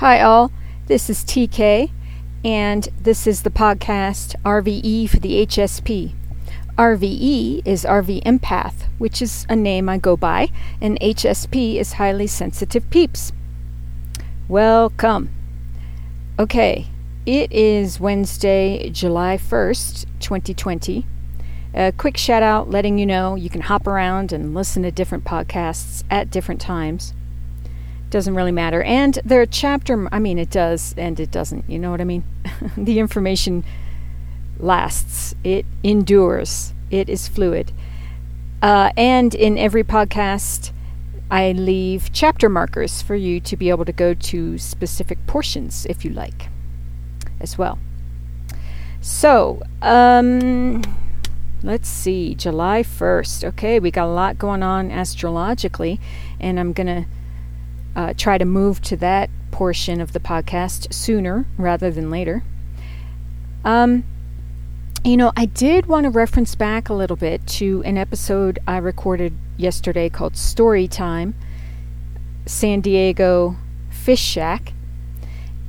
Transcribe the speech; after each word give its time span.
Hi, 0.00 0.22
all. 0.22 0.50
This 0.86 1.10
is 1.10 1.22
TK, 1.24 1.90
and 2.42 2.88
this 2.98 3.26
is 3.26 3.42
the 3.42 3.50
podcast 3.50 4.34
RVE 4.46 5.10
for 5.10 5.18
the 5.18 5.44
HSP. 5.44 6.14
RVE 6.78 7.60
is 7.66 7.84
RV 7.84 8.22
Empath, 8.22 8.84
which 8.96 9.20
is 9.20 9.44
a 9.50 9.56
name 9.56 9.90
I 9.90 9.98
go 9.98 10.16
by, 10.16 10.48
and 10.80 10.98
HSP 11.00 11.76
is 11.76 11.92
Highly 11.92 12.26
Sensitive 12.26 12.88
Peeps. 12.88 13.32
Welcome. 14.48 15.28
Okay, 16.38 16.86
it 17.26 17.52
is 17.52 18.00
Wednesday, 18.00 18.88
July 18.88 19.36
1st, 19.36 20.06
2020. 20.18 21.04
A 21.74 21.92
quick 21.92 22.16
shout 22.16 22.42
out 22.42 22.70
letting 22.70 22.98
you 22.98 23.04
know 23.04 23.34
you 23.34 23.50
can 23.50 23.60
hop 23.60 23.86
around 23.86 24.32
and 24.32 24.54
listen 24.54 24.82
to 24.84 24.90
different 24.90 25.24
podcasts 25.24 26.04
at 26.10 26.30
different 26.30 26.62
times 26.62 27.12
doesn't 28.10 28.34
really 28.34 28.52
matter. 28.52 28.82
And 28.82 29.18
their 29.24 29.46
chapter, 29.46 30.08
I 30.12 30.18
mean, 30.18 30.38
it 30.38 30.50
does 30.50 30.94
and 30.96 31.18
it 31.18 31.30
doesn't. 31.30 31.68
You 31.68 31.78
know 31.78 31.90
what 31.90 32.00
I 32.00 32.04
mean? 32.04 32.24
the 32.76 32.98
information 32.98 33.64
lasts, 34.58 35.34
it 35.42 35.64
endures, 35.82 36.74
it 36.90 37.08
is 37.08 37.28
fluid. 37.28 37.72
Uh, 38.62 38.90
and 38.96 39.34
in 39.34 39.56
every 39.56 39.84
podcast, 39.84 40.72
I 41.30 41.52
leave 41.52 42.10
chapter 42.12 42.48
markers 42.48 43.00
for 43.00 43.14
you 43.14 43.40
to 43.40 43.56
be 43.56 43.70
able 43.70 43.84
to 43.84 43.92
go 43.92 44.14
to 44.14 44.58
specific 44.58 45.24
portions 45.26 45.86
if 45.86 46.04
you 46.04 46.10
like 46.10 46.48
as 47.40 47.56
well. 47.56 47.78
So, 49.00 49.62
um, 49.80 50.82
let's 51.62 51.88
see, 51.88 52.34
July 52.34 52.82
1st. 52.82 53.44
Okay, 53.44 53.80
we 53.80 53.90
got 53.90 54.06
a 54.06 54.12
lot 54.12 54.38
going 54.38 54.62
on 54.62 54.90
astrologically, 54.90 55.98
and 56.38 56.60
I'm 56.60 56.74
going 56.74 56.86
to 56.88 57.06
uh, 57.96 58.14
try 58.16 58.38
to 58.38 58.44
move 58.44 58.80
to 58.82 58.96
that 58.96 59.30
portion 59.50 60.00
of 60.00 60.12
the 60.12 60.20
podcast 60.20 60.92
sooner 60.92 61.46
rather 61.58 61.90
than 61.90 62.10
later. 62.10 62.42
Um, 63.64 64.04
you 65.04 65.16
know, 65.16 65.32
I 65.36 65.46
did 65.46 65.86
want 65.86 66.04
to 66.04 66.10
reference 66.10 66.54
back 66.54 66.88
a 66.88 66.94
little 66.94 67.16
bit 67.16 67.46
to 67.46 67.82
an 67.84 67.96
episode 67.96 68.58
I 68.66 68.76
recorded 68.76 69.34
yesterday 69.56 70.08
called 70.08 70.36
Story 70.36 70.86
Time 70.86 71.34
San 72.46 72.80
Diego 72.80 73.56
Fish 73.90 74.20
Shack. 74.20 74.72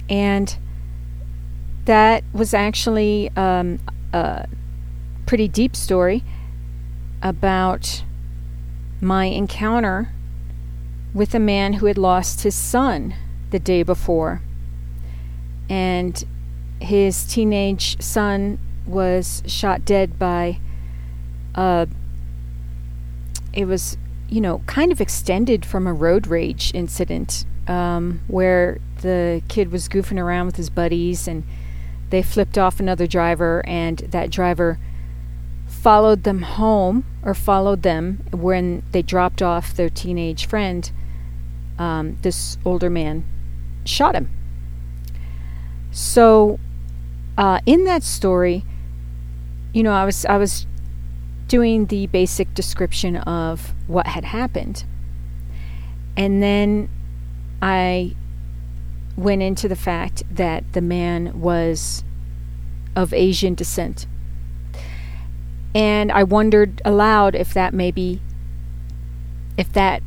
And 0.09 0.57
that 1.85 2.23
was 2.33 2.53
actually 2.53 3.29
um, 3.35 3.79
a 4.13 4.47
pretty 5.25 5.47
deep 5.47 5.75
story 5.75 6.23
about 7.21 8.03
my 8.99 9.25
encounter 9.25 10.11
with 11.13 11.35
a 11.35 11.39
man 11.39 11.73
who 11.73 11.85
had 11.87 11.97
lost 11.97 12.43
his 12.43 12.55
son 12.55 13.15
the 13.49 13.59
day 13.59 13.83
before. 13.83 14.41
And 15.69 16.23
his 16.79 17.25
teenage 17.25 18.01
son 18.01 18.59
was 18.87 19.43
shot 19.45 19.85
dead 19.85 20.17
by 20.17 20.59
uh 21.53 21.85
it 23.53 23.65
was 23.65 23.97
you 24.27 24.41
know 24.41 24.59
kind 24.65 24.91
of 24.91 24.99
extended 24.99 25.65
from 25.65 25.85
a 25.85 25.93
road 25.93 26.25
rage 26.25 26.71
incident 26.73 27.45
um, 27.67 28.21
where 28.27 28.79
the 29.01 29.41
kid 29.47 29.71
was 29.71 29.87
goofing 29.87 30.19
around 30.19 30.47
with 30.47 30.55
his 30.55 30.69
buddies 30.69 31.27
and 31.27 31.43
they 32.09 32.23
flipped 32.23 32.57
off 32.57 32.79
another 32.79 33.05
driver 33.05 33.63
and 33.65 33.99
that 33.99 34.29
driver 34.29 34.79
followed 35.67 36.23
them 36.23 36.41
home 36.41 37.05
or 37.23 37.33
followed 37.33 37.83
them 37.83 38.23
when 38.31 38.83
they 38.91 39.01
dropped 39.01 39.41
off 39.41 39.75
their 39.75 39.89
teenage 39.89 40.45
friend 40.45 40.91
um, 41.77 42.17
this 42.21 42.57
older 42.65 42.89
man 42.89 43.25
shot 43.85 44.15
him. 44.15 44.29
So, 45.91 46.59
uh, 47.37 47.59
in 47.65 47.85
that 47.85 48.03
story, 48.03 48.63
you 49.73 49.83
know, 49.83 49.91
I 49.91 50.05
was 50.05 50.25
I 50.25 50.37
was 50.37 50.65
doing 51.47 51.87
the 51.87 52.07
basic 52.07 52.53
description 52.53 53.17
of 53.17 53.73
what 53.87 54.07
had 54.07 54.23
happened, 54.25 54.85
and 56.15 56.41
then 56.41 56.89
I 57.61 58.15
went 59.17 59.41
into 59.41 59.67
the 59.67 59.75
fact 59.75 60.23
that 60.31 60.71
the 60.73 60.81
man 60.81 61.39
was 61.39 62.03
of 62.95 63.13
Asian 63.13 63.55
descent. 63.55 64.07
And 65.73 66.11
I 66.11 66.23
wondered 66.23 66.81
aloud 66.83 67.35
if 67.35 67.53
that 67.53 67.73
maybe 67.73 68.21
if 69.57 69.71
that 69.73 70.01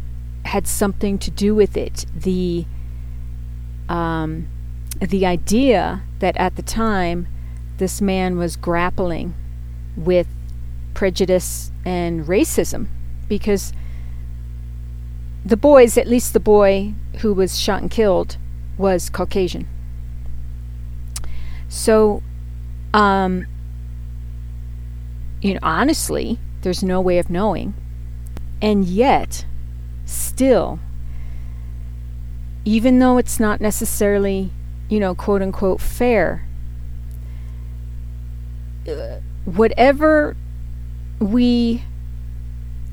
had 0.45 0.67
something 0.67 1.19
to 1.19 1.31
do 1.31 1.55
with 1.55 1.77
it. 1.77 2.07
The 2.15 2.67
um, 3.89 4.49
the 5.01 5.27
idea 5.27 6.03
that 6.21 6.37
at 6.37 6.57
the 6.57 6.63
time 6.63 7.27
this 7.79 8.01
man 8.01 8.39
was 8.39 8.57
grappling 8.57 9.35
with 9.97 10.29
prejudice 10.95 11.71
and 11.85 12.25
racism 12.25 12.87
because 13.29 13.73
the 15.45 15.57
boys, 15.57 15.99
at 15.99 16.07
least 16.07 16.33
the 16.33 16.41
boy 16.41 16.95
who 17.21 17.35
was 17.35 17.61
shot 17.61 17.83
and 17.83 17.91
killed, 17.91 18.39
was 18.79 19.11
Caucasian. 19.11 19.69
So, 21.69 22.23
um, 22.95 23.47
you 25.43 25.55
know, 25.55 25.61
honestly, 25.63 26.39
there's 26.63 26.83
no 26.83 27.01
way 27.01 27.19
of 27.19 27.29
knowing. 27.29 27.75
And 28.63 28.87
yet, 28.87 29.45
still, 30.35 30.81
even 32.65 32.99
though 32.99 33.19
it's 33.19 33.39
not 33.39 33.61
necessarily, 33.61 34.51
you 34.89 34.99
know, 34.99 35.15
quote 35.15 35.41
unquote 35.41 35.81
fair, 35.81 36.45
uh, 38.89 39.21
whatever 39.45 40.37
we 41.21 41.85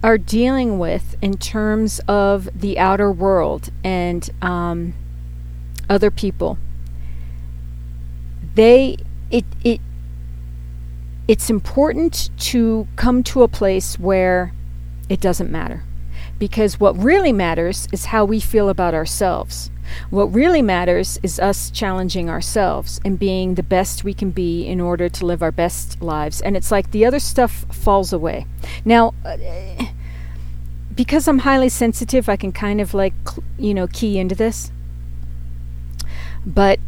are 0.04 0.20
dealing 0.20 0.78
with 0.78 1.16
in 1.20 1.34
terms 1.34 2.00
of 2.08 2.48
the 2.54 2.78
outer 2.78 3.12
world 3.12 3.72
and 3.84 4.30
um, 4.44 4.94
other 5.90 6.12
people, 6.12 6.60
they 8.54 8.98
it 9.32 9.46
it 9.64 9.82
it's 11.28 11.50
important 11.50 12.30
to 12.38 12.88
come 12.96 13.24
to 13.24 13.42
a 13.42 13.48
place 13.48 13.98
where 13.98 14.54
it 15.10 15.20
doesn't 15.20 15.50
matter. 15.50 15.84
Because 16.42 16.80
what 16.80 16.98
really 16.98 17.32
matters 17.32 17.88
is 17.92 18.06
how 18.06 18.26
we 18.26 18.40
feel 18.40 18.68
about 18.68 18.96
ourselves. 18.96 19.70
What 20.10 20.34
really 20.34 20.64
matters 20.64 21.20
is 21.22 21.40
us 21.40 21.70
challenging 21.70 22.32
ourselves 22.32 23.00
and 23.06 23.20
being 23.20 23.54
the 23.54 23.62
best 23.62 24.04
we 24.04 24.16
can 24.16 24.32
be 24.32 24.66
in 24.66 24.82
order 24.82 25.08
to 25.08 25.24
live 25.24 25.44
our 25.44 25.52
best 25.52 26.02
lives. 26.02 26.42
And 26.42 26.58
it's 26.58 26.72
like 26.72 26.90
the 26.90 27.06
other 27.06 27.20
stuff 27.20 27.68
falls 27.72 28.12
away. 28.12 28.48
Now, 28.84 29.14
uh, 29.24 29.38
because 30.96 31.28
I'm 31.28 31.38
highly 31.40 31.70
sensitive, 31.70 32.28
I 32.28 32.38
can 32.38 32.52
kind 32.52 32.82
of 32.82 32.96
like, 32.96 33.14
you 33.60 33.76
know, 33.76 33.86
key 33.86 34.18
into 34.18 34.34
this. 34.34 34.72
But 36.44 36.80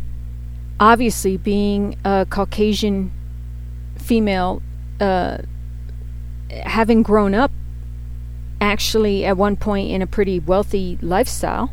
obviously, 0.79 1.37
being 1.37 1.95
a 2.03 2.25
Caucasian 2.27 3.11
female, 3.99 4.63
uh, 4.99 5.37
having 6.49 7.03
grown 7.03 7.35
up 7.35 7.51
actually 8.63 9.25
at 9.25 9.35
one 9.35 9.57
point 9.57 9.91
in 9.91 10.01
a 10.01 10.07
pretty 10.07 10.39
wealthy 10.39 10.97
lifestyle 11.01 11.69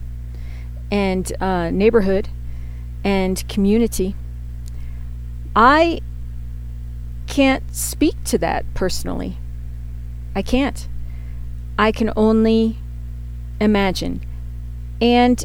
and 0.90 1.32
uh, 1.40 1.70
neighborhood 1.70 2.28
and 3.04 3.48
community. 3.48 4.16
I 5.54 6.00
can't 7.28 7.62
speak 7.74 8.22
to 8.24 8.38
that 8.38 8.64
personally. 8.74 9.36
I 10.34 10.42
can't. 10.42 10.88
I 11.78 11.92
can 11.92 12.12
only 12.16 12.76
imagine. 13.60 14.20
And 15.00 15.44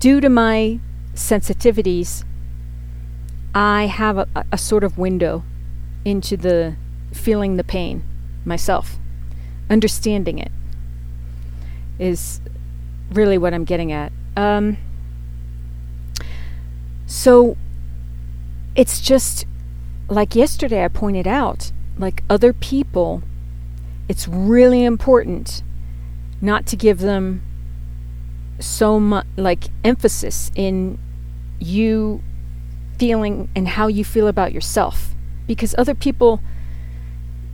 due 0.00 0.20
to 0.20 0.28
my 0.28 0.80
sensitivities, 1.14 2.24
I 3.54 3.86
have 3.86 4.18
a, 4.18 4.26
a 4.50 4.58
sort 4.58 4.82
of 4.82 4.98
window 4.98 5.44
into 6.04 6.36
the 6.36 6.74
feeling 7.12 7.56
the 7.56 7.64
pain 7.64 8.02
myself 8.44 8.98
understanding 9.72 10.38
it 10.38 10.52
is 11.98 12.40
really 13.10 13.38
what 13.38 13.54
I'm 13.54 13.64
getting 13.64 13.90
at. 13.90 14.12
Um, 14.36 14.76
so 17.06 17.56
it's 18.76 19.00
just 19.00 19.46
like 20.08 20.34
yesterday 20.34 20.84
I 20.84 20.88
pointed 20.88 21.26
out, 21.26 21.72
like 21.98 22.22
other 22.28 22.52
people, 22.52 23.22
it's 24.08 24.28
really 24.28 24.84
important 24.84 25.62
not 26.40 26.66
to 26.66 26.76
give 26.76 26.98
them 26.98 27.42
so 28.58 29.00
much 29.00 29.26
like 29.36 29.64
emphasis 29.84 30.50
in 30.54 30.98
you 31.58 32.22
feeling 32.98 33.48
and 33.56 33.68
how 33.68 33.86
you 33.86 34.04
feel 34.04 34.28
about 34.28 34.52
yourself 34.52 35.14
because 35.46 35.74
other 35.78 35.94
people 35.94 36.40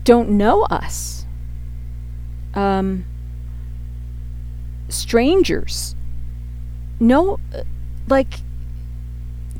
don't 0.04 0.28
know 0.28 0.62
us 0.64 1.17
um, 2.58 3.04
strangers. 4.88 5.94
No, 6.98 7.38
like 8.08 8.40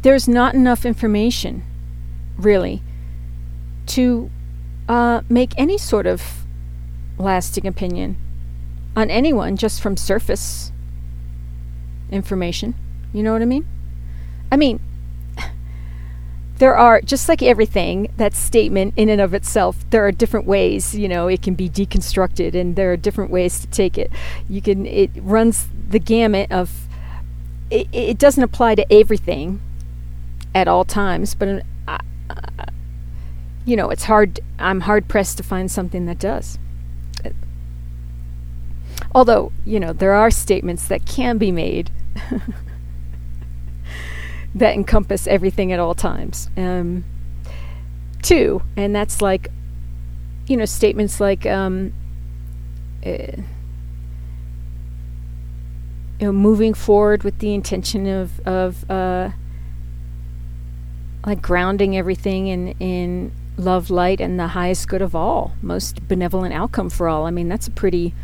there's 0.03 0.29
not 0.29 0.55
enough 0.55 0.85
information, 0.85 1.63
really, 2.37 2.83
to 3.87 4.31
uh, 4.89 5.21
make 5.29 5.53
any 5.57 5.79
sort 5.79 6.07
of 6.07 6.45
lasting 7.19 7.67
opinion 7.67 8.17
on 8.97 9.11
anyone 9.11 9.57
just 9.57 9.81
from 9.81 9.97
surface 9.97 10.73
information. 12.11 12.75
You 13.13 13.23
know 13.23 13.33
what 13.33 13.43
I 13.43 13.45
mean? 13.45 13.67
I 14.51 14.57
mean, 14.57 14.81
there 16.59 16.77
are 16.77 17.01
just 17.01 17.29
like 17.29 17.43
everything 17.43 18.13
that 18.17 18.35
statement 18.35 18.93
in 18.97 19.09
and 19.09 19.21
of 19.21 19.33
itself 19.33 19.89
there 19.91 20.07
are 20.07 20.13
different 20.13 20.47
ways 20.47 20.95
you 20.95 21.09
know 21.09 21.29
it 21.29 21.41
can 21.41 21.55
be 21.55 21.69
deconstructed 21.69 22.55
and 22.55 22.77
there 22.77 22.93
are 22.93 22.97
different 22.97 23.31
ways 23.31 23.61
to 23.61 23.67
take 23.69 23.97
it. 23.97 24.11
You 24.49 24.61
can 24.61 24.87
it 24.87 25.11
runs 25.17 25.69
the 25.89 25.99
gamut 25.99 26.51
of 26.51 26.89
it, 27.71 27.87
it 27.93 28.19
doesn't 28.19 28.43
apply 28.43 28.75
to 28.77 28.93
everything 28.93 29.61
at 30.55 30.67
all 30.67 30.85
times 30.85 31.35
but 31.35 31.63
uh, 31.87 31.99
uh, 32.31 32.65
you 33.65 33.77
know 33.77 33.91
it's 33.91 34.05
hard 34.05 34.41
i'm 34.59 34.81
hard 34.81 35.07
pressed 35.09 35.37
to 35.37 35.43
find 35.43 35.71
something 35.71 36.07
that 36.07 36.19
does. 36.19 36.59
Although 39.15 39.53
you 39.65 39.81
know 39.81 39.93
there 39.93 40.13
are 40.13 40.31
statements 40.31 40.89
that 40.89 41.07
can 41.07 41.39
be 41.39 41.53
made 41.53 41.91
that 44.55 44.75
encompass 44.75 45.27
everything 45.27 45.73
at 45.73 45.79
all 45.79 45.95
times. 45.95 46.51
Um, 46.57 47.05
two, 48.23 48.63
and 48.77 48.95
that's 48.95 49.21
like, 49.23 49.49
you 50.47 50.57
know, 50.57 50.65
statements 50.65 51.21
like, 51.21 51.47
um, 51.47 51.93
uh, 53.05 53.43
you 56.19 56.27
know, 56.27 56.33
moving 56.33 56.75
forward 56.75 57.23
with 57.23 57.39
the 57.39 57.55
intention 57.55 58.07
of 58.07 58.41
of 58.41 58.91
uh, 58.91 59.31
like 61.25 61.41
grounding 61.41 61.97
everything 61.97 62.49
in 62.49 62.69
in 62.81 63.33
love, 63.57 63.91
light, 63.91 64.21
and 64.21 64.39
the 64.39 64.49
highest 64.49 64.89
good 64.89 65.03
of 65.03 65.15
all, 65.15 65.53
most 65.63 66.07
benevolent 66.09 66.55
outcome 66.55 66.91
for 66.91 67.09
all. 67.09 67.27
I 67.27 67.31
mean, 67.31 67.49
that's 67.49 67.69
a 67.69 67.71
pretty 67.71 68.15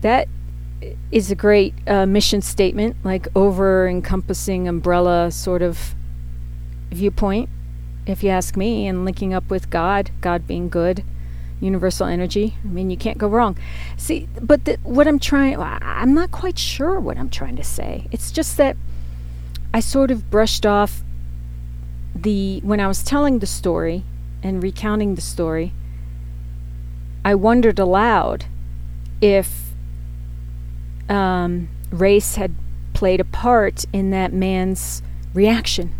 that 0.00 0.28
is 1.10 1.30
a 1.30 1.34
great 1.34 1.74
uh, 1.86 2.06
mission 2.06 2.42
statement, 2.42 2.96
like 3.04 3.28
over 3.34 3.88
encompassing 3.88 4.68
umbrella 4.68 5.30
sort 5.30 5.62
of 5.62 5.94
viewpoint, 6.90 7.48
if 8.06 8.22
you 8.22 8.30
ask 8.30 8.56
me, 8.56 8.86
and 8.86 9.04
linking 9.04 9.32
up 9.34 9.48
with 9.50 9.70
God, 9.70 10.10
God 10.20 10.46
being 10.46 10.68
good, 10.68 11.04
universal 11.60 12.06
energy. 12.06 12.56
I 12.64 12.68
mean, 12.68 12.90
you 12.90 12.96
can't 12.96 13.18
go 13.18 13.28
wrong. 13.28 13.56
See, 13.96 14.28
but 14.40 14.64
the, 14.64 14.78
what 14.82 15.06
I'm 15.06 15.18
trying, 15.18 15.58
I'm 15.60 16.14
not 16.14 16.30
quite 16.30 16.58
sure 16.58 16.98
what 16.98 17.16
I'm 17.16 17.30
trying 17.30 17.56
to 17.56 17.64
say. 17.64 18.08
It's 18.10 18.32
just 18.32 18.56
that 18.56 18.76
I 19.72 19.80
sort 19.80 20.10
of 20.10 20.30
brushed 20.30 20.66
off 20.66 21.02
the, 22.14 22.60
when 22.60 22.80
I 22.80 22.88
was 22.88 23.02
telling 23.02 23.38
the 23.38 23.46
story 23.46 24.04
and 24.42 24.62
recounting 24.62 25.14
the 25.14 25.22
story, 25.22 25.72
I 27.24 27.34
wondered 27.36 27.78
aloud 27.78 28.46
if 29.20 29.71
um, 31.08 31.68
race 31.90 32.36
had 32.36 32.54
played 32.94 33.20
a 33.20 33.24
part 33.24 33.84
in 33.92 34.10
that 34.10 34.32
man's 34.32 35.02
reaction. 35.34 35.92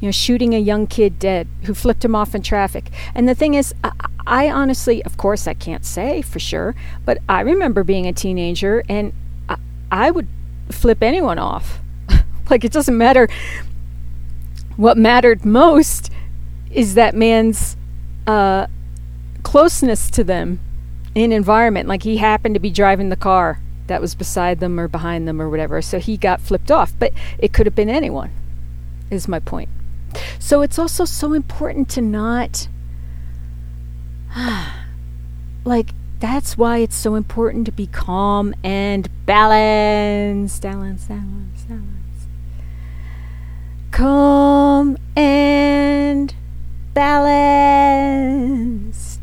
You 0.00 0.08
know, 0.08 0.12
shooting 0.12 0.54
a 0.54 0.58
young 0.58 0.86
kid 0.86 1.18
dead 1.18 1.48
who 1.64 1.74
flipped 1.74 2.04
him 2.04 2.14
off 2.14 2.34
in 2.34 2.42
traffic. 2.42 2.90
And 3.14 3.28
the 3.28 3.34
thing 3.34 3.54
is, 3.54 3.74
I, 3.82 3.92
I 4.26 4.50
honestly, 4.50 5.02
of 5.04 5.16
course, 5.16 5.46
I 5.46 5.54
can't 5.54 5.84
say 5.84 6.22
for 6.22 6.38
sure, 6.38 6.74
but 7.04 7.18
I 7.28 7.40
remember 7.40 7.84
being 7.84 8.06
a 8.06 8.12
teenager 8.12 8.82
and 8.88 9.12
I, 9.48 9.56
I 9.90 10.10
would 10.10 10.28
flip 10.70 11.02
anyone 11.02 11.38
off. 11.38 11.80
like, 12.50 12.64
it 12.64 12.72
doesn't 12.72 12.96
matter. 12.96 13.28
What 14.76 14.98
mattered 14.98 15.44
most 15.44 16.10
is 16.70 16.94
that 16.94 17.14
man's 17.14 17.76
uh, 18.26 18.66
closeness 19.42 20.10
to 20.10 20.24
them 20.24 20.60
in 21.14 21.32
environment. 21.32 21.88
Like 21.88 22.02
he 22.02 22.18
happened 22.18 22.54
to 22.54 22.60
be 22.60 22.70
driving 22.70 23.08
the 23.08 23.16
car 23.16 23.60
that 23.86 24.00
was 24.00 24.14
beside 24.14 24.60
them 24.60 24.80
or 24.80 24.88
behind 24.88 25.28
them 25.28 25.40
or 25.40 25.48
whatever. 25.48 25.80
So 25.82 25.98
he 25.98 26.16
got 26.16 26.40
flipped 26.40 26.70
off. 26.70 26.92
But 26.98 27.12
it 27.38 27.52
could 27.52 27.66
have 27.66 27.74
been 27.74 27.90
anyone, 27.90 28.30
is 29.10 29.28
my 29.28 29.40
point. 29.40 29.68
So 30.38 30.62
it's 30.62 30.78
also 30.78 31.04
so 31.04 31.32
important 31.32 31.88
to 31.90 32.00
not. 32.00 32.68
like, 35.64 35.90
that's 36.20 36.56
why 36.56 36.78
it's 36.78 36.96
so 36.96 37.16
important 37.16 37.66
to 37.66 37.72
be 37.72 37.86
calm 37.86 38.54
and 38.62 39.08
balanced. 39.26 40.62
Balance, 40.62 41.04
balance, 41.04 41.64
balance. 41.64 42.26
Calm 43.90 44.96
and 45.16 46.34
balanced 46.94 49.13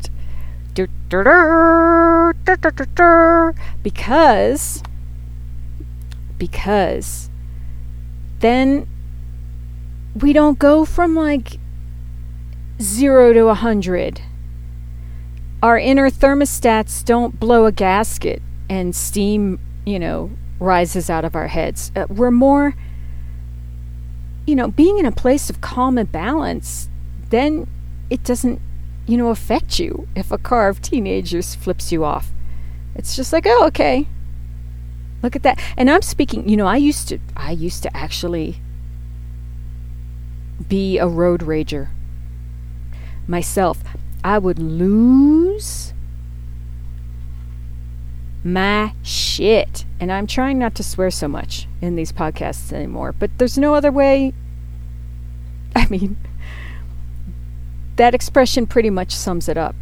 because 3.82 4.82
because 6.38 7.30
then 8.40 8.86
we 10.14 10.32
don't 10.32 10.58
go 10.58 10.84
from 10.84 11.14
like 11.14 11.58
0 12.80 13.32
to 13.34 13.40
a 13.42 13.46
100 13.46 14.22
our 15.62 15.78
inner 15.78 16.10
thermostats 16.10 17.04
don't 17.04 17.38
blow 17.38 17.66
a 17.66 17.72
gasket 17.72 18.42
and 18.68 18.96
steam 18.96 19.60
you 19.84 19.98
know 19.98 20.30
rises 20.62 21.10
out 21.10 21.24
of 21.24 21.34
our 21.34 21.48
heads. 21.48 21.92
Uh, 21.94 22.06
we're 22.08 22.30
more 22.30 22.74
you 24.46 24.54
know 24.54 24.68
being 24.68 24.98
in 24.98 25.06
a 25.06 25.12
place 25.12 25.50
of 25.50 25.60
calm 25.60 25.98
and 25.98 26.10
balance 26.10 26.88
then 27.30 27.66
it 28.10 28.24
doesn't 28.24 28.60
you 29.06 29.16
know, 29.16 29.28
affect 29.28 29.78
you 29.78 30.08
if 30.14 30.30
a 30.30 30.38
car 30.38 30.68
of 30.68 30.80
teenagers 30.80 31.54
flips 31.54 31.92
you 31.92 32.04
off. 32.04 32.32
It's 32.94 33.16
just 33.16 33.32
like, 33.32 33.44
oh, 33.46 33.66
okay. 33.66 34.06
Look 35.22 35.36
at 35.36 35.42
that. 35.42 35.60
And 35.76 35.90
I'm 35.90 36.02
speaking, 36.02 36.48
you 36.48 36.56
know, 36.56 36.66
I 36.66 36.76
used 36.76 37.08
to 37.08 37.18
I 37.36 37.52
used 37.52 37.82
to 37.84 37.96
actually 37.96 38.60
be 40.68 40.98
a 40.98 41.06
road 41.06 41.40
rager 41.40 41.88
myself. 43.26 43.78
I 44.24 44.38
would 44.38 44.58
lose 44.58 45.92
my 48.44 48.94
shit. 49.02 49.84
And 50.00 50.10
I'm 50.10 50.26
trying 50.26 50.58
not 50.58 50.74
to 50.76 50.82
swear 50.82 51.10
so 51.10 51.28
much 51.28 51.68
in 51.80 51.94
these 51.94 52.12
podcasts 52.12 52.72
anymore, 52.72 53.12
but 53.12 53.30
there's 53.38 53.58
no 53.58 53.74
other 53.74 53.92
way. 53.92 54.32
I 55.76 55.86
mean, 55.88 56.16
that 57.96 58.14
expression 58.14 58.66
pretty 58.66 58.90
much 58.90 59.14
sums 59.14 59.48
it 59.48 59.56
up. 59.56 59.74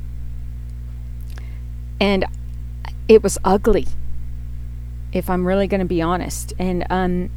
And 2.00 2.24
it 3.08 3.22
was 3.22 3.38
ugly, 3.44 3.86
if 5.12 5.28
I'm 5.28 5.46
really 5.46 5.66
going 5.66 5.80
to 5.80 5.86
be 5.86 6.00
honest. 6.00 6.52
And 6.58 6.86
um, 6.90 7.30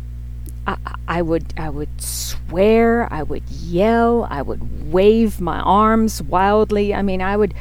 I, 0.65 0.77
I 1.07 1.21
would 1.21 1.53
I 1.57 1.69
would 1.69 2.01
swear, 2.01 3.11
I 3.11 3.23
would 3.23 3.49
yell, 3.49 4.27
I 4.29 4.41
would 4.41 4.91
wave 4.91 5.41
my 5.41 5.59
arms 5.59 6.21
wildly. 6.21 6.93
I 6.93 7.01
mean, 7.01 7.21
I 7.21 7.35
would 7.35 7.53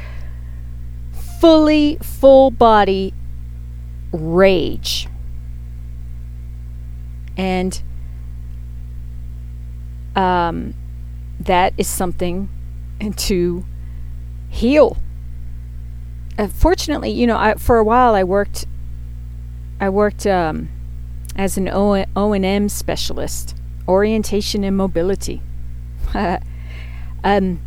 fully, 1.40 1.98
full 2.00 2.52
body 2.52 3.12
rage. 4.12 5.08
And 7.36 7.82
um, 10.14 10.74
that 11.40 11.72
is 11.76 11.88
something 11.88 12.48
and 13.02 13.18
to 13.18 13.64
heal. 14.48 14.96
Uh, 16.38 16.46
fortunately, 16.46 17.10
you 17.10 17.26
know, 17.26 17.36
I, 17.36 17.54
for 17.54 17.76
a 17.76 17.84
while 17.84 18.14
I 18.14 18.24
worked. 18.24 18.64
I 19.80 19.88
worked 19.88 20.26
um, 20.28 20.68
as 21.34 21.56
an 21.56 21.68
O 21.68 22.32
and 22.32 22.44
M 22.44 22.68
specialist, 22.68 23.56
orientation 23.88 24.62
and 24.62 24.76
mobility. 24.76 25.42
um, 27.24 27.60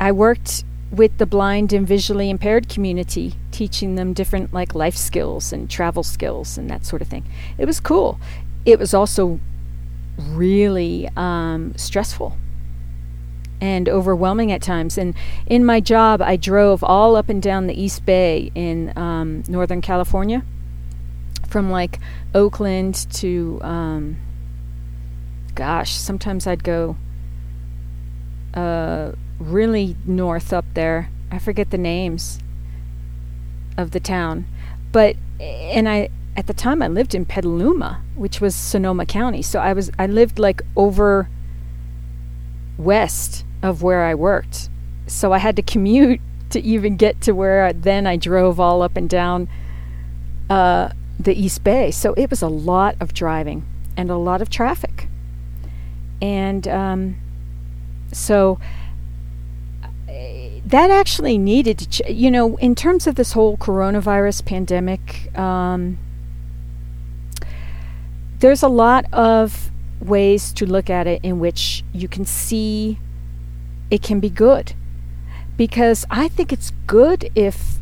I 0.00 0.10
worked 0.10 0.64
with 0.90 1.18
the 1.18 1.26
blind 1.26 1.72
and 1.72 1.86
visually 1.86 2.28
impaired 2.28 2.68
community, 2.68 3.34
teaching 3.52 3.94
them 3.94 4.12
different 4.12 4.52
like 4.52 4.74
life 4.74 4.96
skills 4.96 5.52
and 5.52 5.70
travel 5.70 6.02
skills 6.02 6.58
and 6.58 6.68
that 6.68 6.84
sort 6.84 7.00
of 7.00 7.06
thing. 7.06 7.24
It 7.56 7.66
was 7.66 7.78
cool. 7.78 8.18
It 8.64 8.80
was 8.80 8.92
also 8.92 9.38
really 10.18 11.08
um, 11.16 11.74
stressful 11.76 12.36
and 13.60 13.88
overwhelming 13.88 14.52
at 14.52 14.62
times. 14.62 14.98
And 14.98 15.14
in 15.46 15.64
my 15.64 15.80
job, 15.80 16.22
I 16.22 16.36
drove 16.36 16.84
all 16.84 17.16
up 17.16 17.28
and 17.28 17.42
down 17.42 17.66
the 17.66 17.80
East 17.80 18.04
Bay 18.04 18.50
in 18.54 18.92
um, 18.96 19.42
Northern 19.48 19.80
California, 19.80 20.42
from 21.48 21.70
like 21.70 21.98
Oakland 22.34 22.94
to, 23.14 23.58
um, 23.62 24.16
gosh, 25.54 25.92
sometimes 25.94 26.46
I'd 26.46 26.62
go 26.62 26.96
uh, 28.54 29.12
really 29.38 29.96
north 30.04 30.52
up 30.52 30.64
there. 30.74 31.10
I 31.30 31.38
forget 31.38 31.70
the 31.70 31.78
names 31.78 32.38
of 33.76 33.90
the 33.92 34.00
town, 34.00 34.46
but 34.92 35.16
and 35.40 35.88
I 35.88 36.08
at 36.36 36.46
the 36.46 36.54
time 36.54 36.82
I 36.82 36.88
lived 36.88 37.14
in 37.14 37.24
Petaluma, 37.24 38.02
which 38.14 38.40
was 38.40 38.54
Sonoma 38.54 39.06
County. 39.06 39.42
So 39.42 39.60
I 39.60 39.72
was 39.72 39.90
I 39.98 40.06
lived 40.06 40.38
like 40.38 40.62
over 40.76 41.28
west 42.76 43.44
of 43.62 43.82
where 43.82 44.04
I 44.04 44.14
worked. 44.14 44.68
So 45.06 45.32
I 45.32 45.38
had 45.38 45.56
to 45.56 45.62
commute 45.62 46.20
to 46.50 46.60
even 46.60 46.96
get 46.96 47.20
to 47.22 47.32
where 47.32 47.66
I, 47.66 47.72
then 47.72 48.06
I 48.06 48.16
drove 48.16 48.58
all 48.58 48.82
up 48.82 48.96
and 48.96 49.08
down 49.08 49.48
uh, 50.48 50.90
the 51.18 51.34
East 51.34 51.62
Bay. 51.62 51.90
So 51.90 52.14
it 52.14 52.30
was 52.30 52.42
a 52.42 52.48
lot 52.48 52.96
of 53.00 53.12
driving 53.12 53.66
and 53.96 54.10
a 54.10 54.16
lot 54.16 54.40
of 54.40 54.48
traffic. 54.48 55.08
And 56.22 56.66
um, 56.66 57.16
so 58.12 58.58
that 60.06 60.90
actually 60.90 61.38
needed 61.38 61.78
to, 61.78 61.88
ch- 61.88 62.10
you 62.10 62.30
know, 62.30 62.56
in 62.58 62.74
terms 62.74 63.06
of 63.06 63.14
this 63.14 63.32
whole 63.32 63.56
coronavirus 63.56 64.44
pandemic, 64.44 65.36
um, 65.38 65.98
there's 68.40 68.62
a 68.62 68.68
lot 68.68 69.04
of 69.12 69.70
ways 70.00 70.52
to 70.52 70.66
look 70.66 70.88
at 70.88 71.06
it 71.06 71.20
in 71.24 71.40
which 71.40 71.82
you 71.92 72.06
can 72.06 72.24
see 72.24 72.98
it 73.90 74.02
can 74.02 74.20
be 74.20 74.30
good. 74.30 74.74
Because 75.56 76.04
I 76.10 76.28
think 76.28 76.52
it's 76.52 76.72
good 76.86 77.30
if 77.34 77.78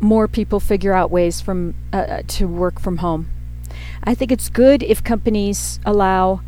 more 0.00 0.26
people 0.26 0.60
figure 0.60 0.92
out 0.92 1.10
ways 1.10 1.40
from 1.40 1.74
uh, 1.92 1.96
uh, 1.96 2.22
to 2.26 2.46
work 2.46 2.80
from 2.80 2.98
home. 2.98 3.28
I 4.02 4.14
think 4.14 4.32
it's 4.32 4.48
good 4.48 4.82
if 4.82 5.04
companies 5.04 5.78
allow 5.84 6.40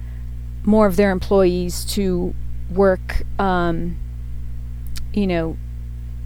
more 0.65 0.87
of 0.87 0.97
their 0.97 1.11
employees 1.11 1.85
to 1.85 2.35
work, 2.71 3.23
um, 3.39 3.99
you 5.13 5.27
know, 5.27 5.57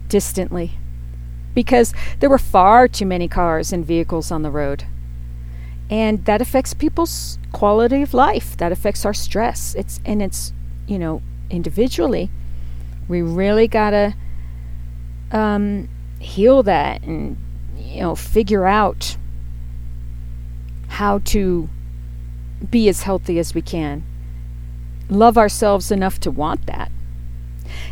distantly, 0.07 0.71
because 1.53 1.93
there 2.19 2.29
were 2.29 2.37
far 2.37 2.87
too 2.87 3.05
many 3.05 3.27
cars 3.27 3.73
and 3.73 3.85
vehicles 3.85 4.31
on 4.31 4.41
the 4.41 4.51
road, 4.51 4.85
and 5.89 6.23
that 6.25 6.41
affects 6.41 6.73
people's 6.73 7.39
quality 7.51 8.01
of 8.01 8.13
life. 8.13 8.55
That 8.57 8.71
affects 8.71 9.05
our 9.05 9.13
stress. 9.13 9.75
It's 9.75 9.99
and 10.05 10.21
it's 10.21 10.53
you 10.87 10.97
know 10.97 11.21
individually, 11.49 12.29
we 13.07 13.21
really 13.21 13.67
gotta 13.67 14.15
um, 15.31 15.89
heal 16.19 16.63
that 16.63 17.03
and 17.03 17.37
you 17.77 18.01
know 18.01 18.15
figure 18.15 18.65
out 18.65 19.17
how 20.87 21.19
to 21.19 21.69
be 22.69 22.89
as 22.89 23.03
healthy 23.03 23.39
as 23.39 23.53
we 23.53 23.61
can. 23.61 24.03
Love 25.09 25.37
ourselves 25.37 25.91
enough 25.91 26.19
to 26.19 26.31
want 26.31 26.65
that. 26.65 26.91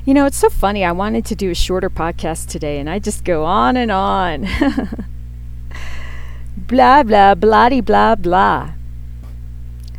You 0.06 0.14
know 0.14 0.26
it's 0.26 0.38
so 0.38 0.50
funny 0.50 0.86
i 0.86 0.92
wanted 0.92 1.26
to 1.26 1.36
do 1.36 1.50
a 1.50 1.56
shorter 1.56 1.90
podcast 1.90 2.48
today 2.48 2.80
and 2.80 2.90
i 2.90 2.98
just 2.98 3.24
go 3.24 3.44
on 3.44 3.76
and 3.78 3.92
on. 3.92 4.48
Blah 6.58 7.04
blah 7.04 7.36
blah 7.36 7.82
blah 7.82 8.16
blah. 8.16 8.72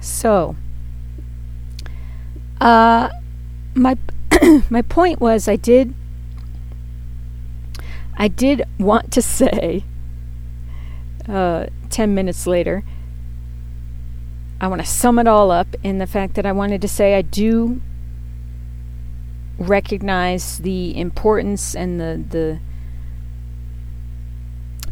So 0.01 0.57
uh 2.61 3.11
my 3.75 3.97
my 4.71 4.83
point 4.83 5.21
was 5.21 5.49
i 5.49 5.57
did 5.57 5.95
I 8.17 8.29
did 8.29 8.65
want 8.79 9.13
to 9.13 9.23
say, 9.23 9.85
uh, 11.29 11.67
10 11.91 12.15
minutes 12.15 12.47
later, 12.47 12.83
I 14.59 14.69
want 14.69 14.81
to 14.81 14.87
sum 14.87 15.19
it 15.19 15.27
all 15.27 15.51
up 15.51 15.77
in 15.83 15.99
the 15.99 16.07
fact 16.07 16.35
that 16.35 16.47
I 16.47 16.53
wanted 16.53 16.81
to 16.81 16.89
say 16.89 17.15
I 17.15 17.23
do 17.23 17.83
recognize 19.59 20.59
the 20.59 20.99
importance 20.99 21.75
and 21.75 22.01
the, 22.01 22.25
the 22.29 22.59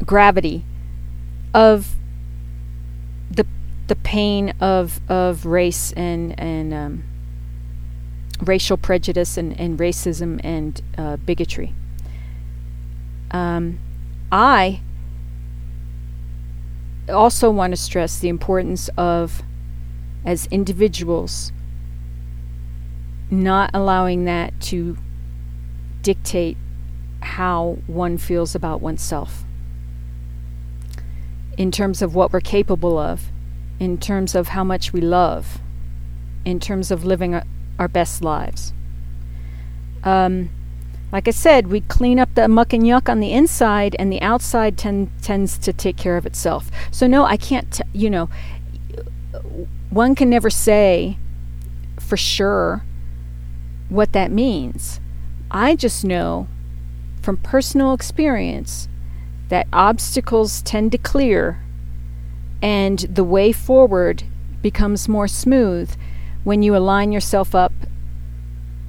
gravity 0.04 0.64
of 1.54 1.96
the 3.30 3.46
the 3.86 3.96
pain 3.96 4.52
of 4.60 5.00
of 5.08 5.46
race 5.46 5.92
and 5.92 6.38
and 6.38 6.74
um, 6.74 7.04
racial 8.42 8.76
prejudice 8.76 9.36
and, 9.36 9.58
and 9.58 9.78
racism 9.78 10.40
and 10.44 10.82
uh, 10.98 11.16
bigotry. 11.16 11.74
Um, 13.30 13.78
I 14.30 14.80
also 17.08 17.50
want 17.50 17.72
to 17.72 17.76
stress 17.76 18.18
the 18.18 18.28
importance 18.28 18.88
of, 18.96 19.42
as 20.24 20.46
individuals, 20.46 21.52
not 23.30 23.70
allowing 23.74 24.24
that 24.24 24.58
to 24.60 24.96
dictate 26.02 26.56
how 27.20 27.78
one 27.86 28.18
feels 28.18 28.54
about 28.54 28.80
oneself. 28.80 29.44
In 31.56 31.70
terms 31.70 32.02
of 32.02 32.14
what 32.14 32.32
we're 32.32 32.40
capable 32.40 32.98
of, 32.98 33.30
in 33.78 33.98
terms 33.98 34.34
of 34.34 34.48
how 34.48 34.64
much 34.64 34.92
we 34.92 35.00
love, 35.00 35.58
in 36.44 36.60
terms 36.60 36.90
of 36.90 37.04
living 37.04 37.34
our, 37.34 37.44
our 37.78 37.88
best 37.88 38.22
lives. 38.22 38.72
Um, 40.02 40.50
like 41.12 41.28
I 41.28 41.32
said, 41.32 41.68
we 41.68 41.80
clean 41.80 42.18
up 42.18 42.34
the 42.34 42.48
muck 42.48 42.72
and 42.72 42.82
yuck 42.82 43.08
on 43.08 43.20
the 43.20 43.32
inside, 43.32 43.94
and 43.98 44.12
the 44.12 44.20
outside 44.20 44.76
ten, 44.76 45.10
tends 45.22 45.58
to 45.58 45.72
take 45.72 45.96
care 45.96 46.16
of 46.16 46.26
itself. 46.26 46.70
So, 46.90 47.06
no, 47.06 47.24
I 47.24 47.36
can't, 47.36 47.72
t- 47.72 47.82
you 47.92 48.10
know, 48.10 48.28
one 49.90 50.14
can 50.14 50.28
never 50.28 50.50
say 50.50 51.18
for 52.00 52.16
sure 52.16 52.84
what 53.88 54.12
that 54.12 54.30
means. 54.30 55.00
I 55.50 55.76
just 55.76 56.04
know 56.04 56.48
from 57.22 57.36
personal 57.36 57.94
experience 57.94 58.88
that 59.48 59.68
obstacles 59.72 60.62
tend 60.62 60.92
to 60.92 60.98
clear 60.98 61.60
and 62.60 62.98
the 63.00 63.24
way 63.24 63.52
forward 63.52 64.24
becomes 64.62 65.08
more 65.08 65.28
smooth 65.28 65.94
when 66.44 66.62
you 66.62 66.76
align 66.76 67.10
yourself 67.10 67.54
up 67.54 67.72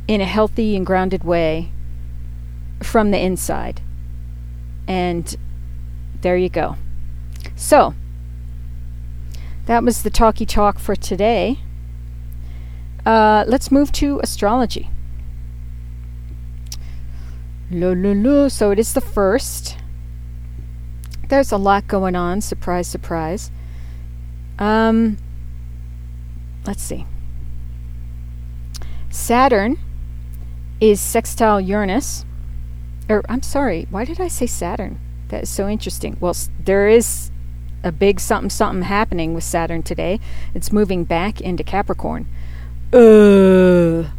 in 0.08 0.22
a 0.22 0.26
healthy 0.26 0.76
and 0.76 0.86
grounded 0.86 1.24
way 1.24 1.72
from 2.84 3.12
the 3.12 3.20
inside. 3.20 3.82
And 4.88 5.36
there 6.22 6.38
you 6.38 6.50
go. 6.50 6.76
So, 7.56 7.96
that 9.66 9.84
was 9.84 10.04
the 10.04 10.10
talky 10.10 10.46
talk 10.46 10.78
for 10.78 10.96
today. 10.96 11.60
Uh, 13.06 13.46
let's 13.48 13.72
move 13.72 13.92
to 13.94 14.20
astrology. 14.22 14.90
Lo, 17.72 17.94
lo, 17.94 18.12
lo. 18.12 18.48
So 18.48 18.72
it 18.72 18.80
is 18.80 18.94
the 18.94 19.02
first. 19.02 19.78
There's 21.30 21.52
a 21.52 21.58
lot 21.58 21.88
going 21.88 22.16
on. 22.16 22.42
Surprise, 22.42 22.88
surprise. 22.88 23.50
Um, 24.60 25.18
let's 26.66 26.84
see. 26.84 27.06
Saturn 29.16 29.80
is 30.82 31.00
sextile 31.00 31.62
Uranus 31.62 32.26
or 33.08 33.24
I'm 33.30 33.42
sorry, 33.42 33.88
why 33.90 34.04
did 34.04 34.20
I 34.20 34.28
say 34.28 34.46
Saturn? 34.46 35.00
That 35.30 35.44
is 35.44 35.50
so 35.50 35.70
interesting. 35.70 36.18
Well, 36.20 36.36
there 36.60 36.90
is 36.90 37.32
a 37.82 37.94
big 37.94 38.20
something 38.20 38.50
something 38.50 38.82
happening 38.84 39.34
with 39.34 39.46
Saturn 39.46 39.84
today. 39.84 40.20
It's 40.54 40.72
moving 40.72 41.06
back 41.06 41.40
into 41.40 41.64
Capricorn. 41.64 42.28
Uh, 42.92 44.10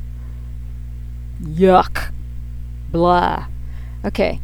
yuck. 1.42 2.12
Blah. 2.90 3.48
Okay. 4.04 4.40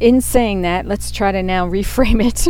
In 0.00 0.20
saying 0.20 0.62
that, 0.62 0.86
let's 0.86 1.12
try 1.12 1.30
to 1.30 1.42
now 1.42 1.68
reframe 1.70 2.20
it 2.20 2.48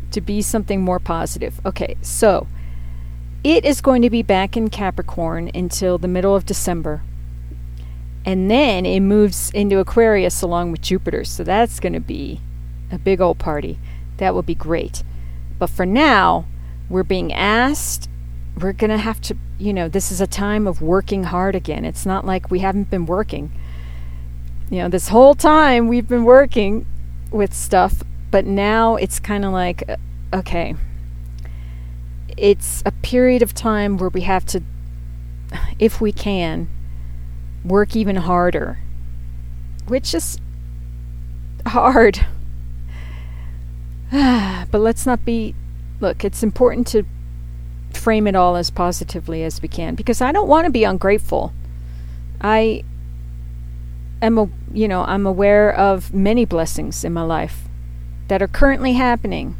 to 0.12 0.20
be 0.20 0.40
something 0.42 0.80
more 0.80 1.00
positive. 1.00 1.60
Okay, 1.66 1.96
so 2.02 2.46
it 3.44 3.64
is 3.64 3.80
going 3.80 4.02
to 4.02 4.10
be 4.10 4.22
back 4.22 4.56
in 4.56 4.70
Capricorn 4.70 5.50
until 5.54 5.98
the 5.98 6.08
middle 6.08 6.34
of 6.34 6.44
December 6.44 7.02
and 8.24 8.50
then 8.50 8.86
it 8.86 9.00
moves 9.00 9.50
into 9.50 9.78
Aquarius 9.78 10.40
along 10.42 10.72
with 10.72 10.80
Jupiter. 10.80 11.24
So 11.24 11.44
that's 11.44 11.78
going 11.78 11.92
to 11.92 12.00
be 12.00 12.40
a 12.90 12.98
big 12.98 13.20
old 13.20 13.38
party. 13.38 13.78
That 14.16 14.34
will 14.34 14.42
be 14.42 14.54
great. 14.54 15.02
But 15.58 15.70
for 15.70 15.84
now, 15.84 16.46
we're 16.88 17.02
being 17.02 17.32
asked, 17.32 18.08
we're 18.58 18.72
going 18.72 18.90
to 18.90 18.98
have 18.98 19.20
to, 19.22 19.36
you 19.58 19.72
know, 19.72 19.88
this 19.88 20.10
is 20.10 20.20
a 20.20 20.26
time 20.26 20.66
of 20.66 20.80
working 20.80 21.24
hard 21.24 21.54
again. 21.54 21.84
It's 21.84 22.06
not 22.06 22.24
like 22.24 22.50
we 22.50 22.60
haven't 22.60 22.90
been 22.90 23.06
working. 23.06 23.52
You 24.70 24.78
know, 24.78 24.88
this 24.88 25.08
whole 25.08 25.34
time 25.34 25.88
we've 25.88 26.08
been 26.08 26.24
working 26.24 26.86
with 27.30 27.52
stuff, 27.52 28.02
but 28.30 28.46
now 28.46 28.96
it's 28.96 29.20
kind 29.20 29.44
of 29.44 29.52
like, 29.52 29.88
uh, 29.88 29.96
okay, 30.32 30.76
it's 32.36 32.82
a 32.84 32.92
period 32.92 33.42
of 33.42 33.54
time 33.54 33.96
where 33.96 34.08
we 34.08 34.22
have 34.22 34.44
to, 34.46 34.62
if 35.78 36.00
we 36.00 36.12
can, 36.12 36.68
work 37.64 37.96
even 37.96 38.16
harder, 38.16 38.78
which 39.86 40.14
is 40.14 40.38
hard. 41.66 42.26
but 44.10 44.78
let's 44.78 45.06
not 45.06 45.24
be. 45.24 45.54
Look, 46.00 46.24
it's 46.24 46.42
important 46.42 46.86
to 46.88 47.04
frame 47.92 48.26
it 48.26 48.34
all 48.34 48.56
as 48.56 48.70
positively 48.70 49.42
as 49.44 49.62
we 49.62 49.68
can 49.68 49.94
because 49.94 50.20
I 50.20 50.32
don't 50.32 50.48
want 50.48 50.66
to 50.66 50.70
be 50.70 50.84
ungrateful. 50.84 51.52
I 52.40 52.82
am 54.20 54.38
a, 54.38 54.48
you 54.72 54.88
know, 54.88 55.04
I'm 55.04 55.26
aware 55.26 55.72
of 55.72 56.12
many 56.12 56.44
blessings 56.44 57.04
in 57.04 57.12
my 57.12 57.22
life. 57.22 57.68
that 58.28 58.42
are 58.42 58.48
currently 58.48 58.94
happening. 58.94 59.54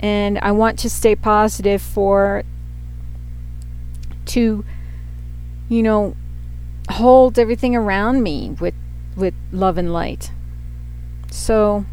And 0.00 0.38
I 0.38 0.52
want 0.52 0.78
to 0.80 0.90
stay 0.90 1.16
positive 1.16 1.82
for 1.82 2.44
to 4.26 4.64
you 5.68 5.82
know 5.82 6.14
hold 6.90 7.38
everything 7.38 7.74
around 7.74 8.22
me 8.22 8.56
with 8.60 8.74
with 9.16 9.34
love 9.52 9.78
and 9.78 9.92
light. 9.92 10.32
So 11.30 11.84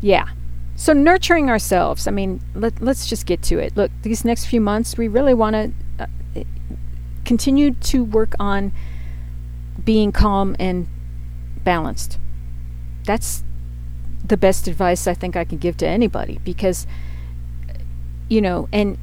yeah. 0.00 0.28
So 0.76 0.94
nurturing 0.94 1.50
ourselves. 1.50 2.06
I 2.06 2.10
mean, 2.10 2.40
let, 2.54 2.80
let's 2.80 3.06
just 3.06 3.26
get 3.26 3.42
to 3.42 3.58
it. 3.58 3.76
Look, 3.76 3.90
these 4.00 4.24
next 4.24 4.46
few 4.46 4.62
months, 4.62 4.96
we 4.96 5.08
really 5.08 5.34
want 5.34 5.54
to 5.54 5.72
uh, 5.98 6.06
continue 7.26 7.72
to 7.72 8.02
work 8.02 8.32
on 8.40 8.72
being 9.84 10.10
calm 10.10 10.56
and 10.58 10.88
balanced. 11.64 12.18
That's 13.04 13.44
the 14.30 14.36
best 14.36 14.66
advice 14.66 15.06
I 15.06 15.12
think 15.12 15.36
I 15.36 15.44
can 15.44 15.58
give 15.58 15.76
to 15.78 15.86
anybody 15.86 16.40
because, 16.44 16.86
you 18.28 18.40
know, 18.40 18.68
and 18.72 18.96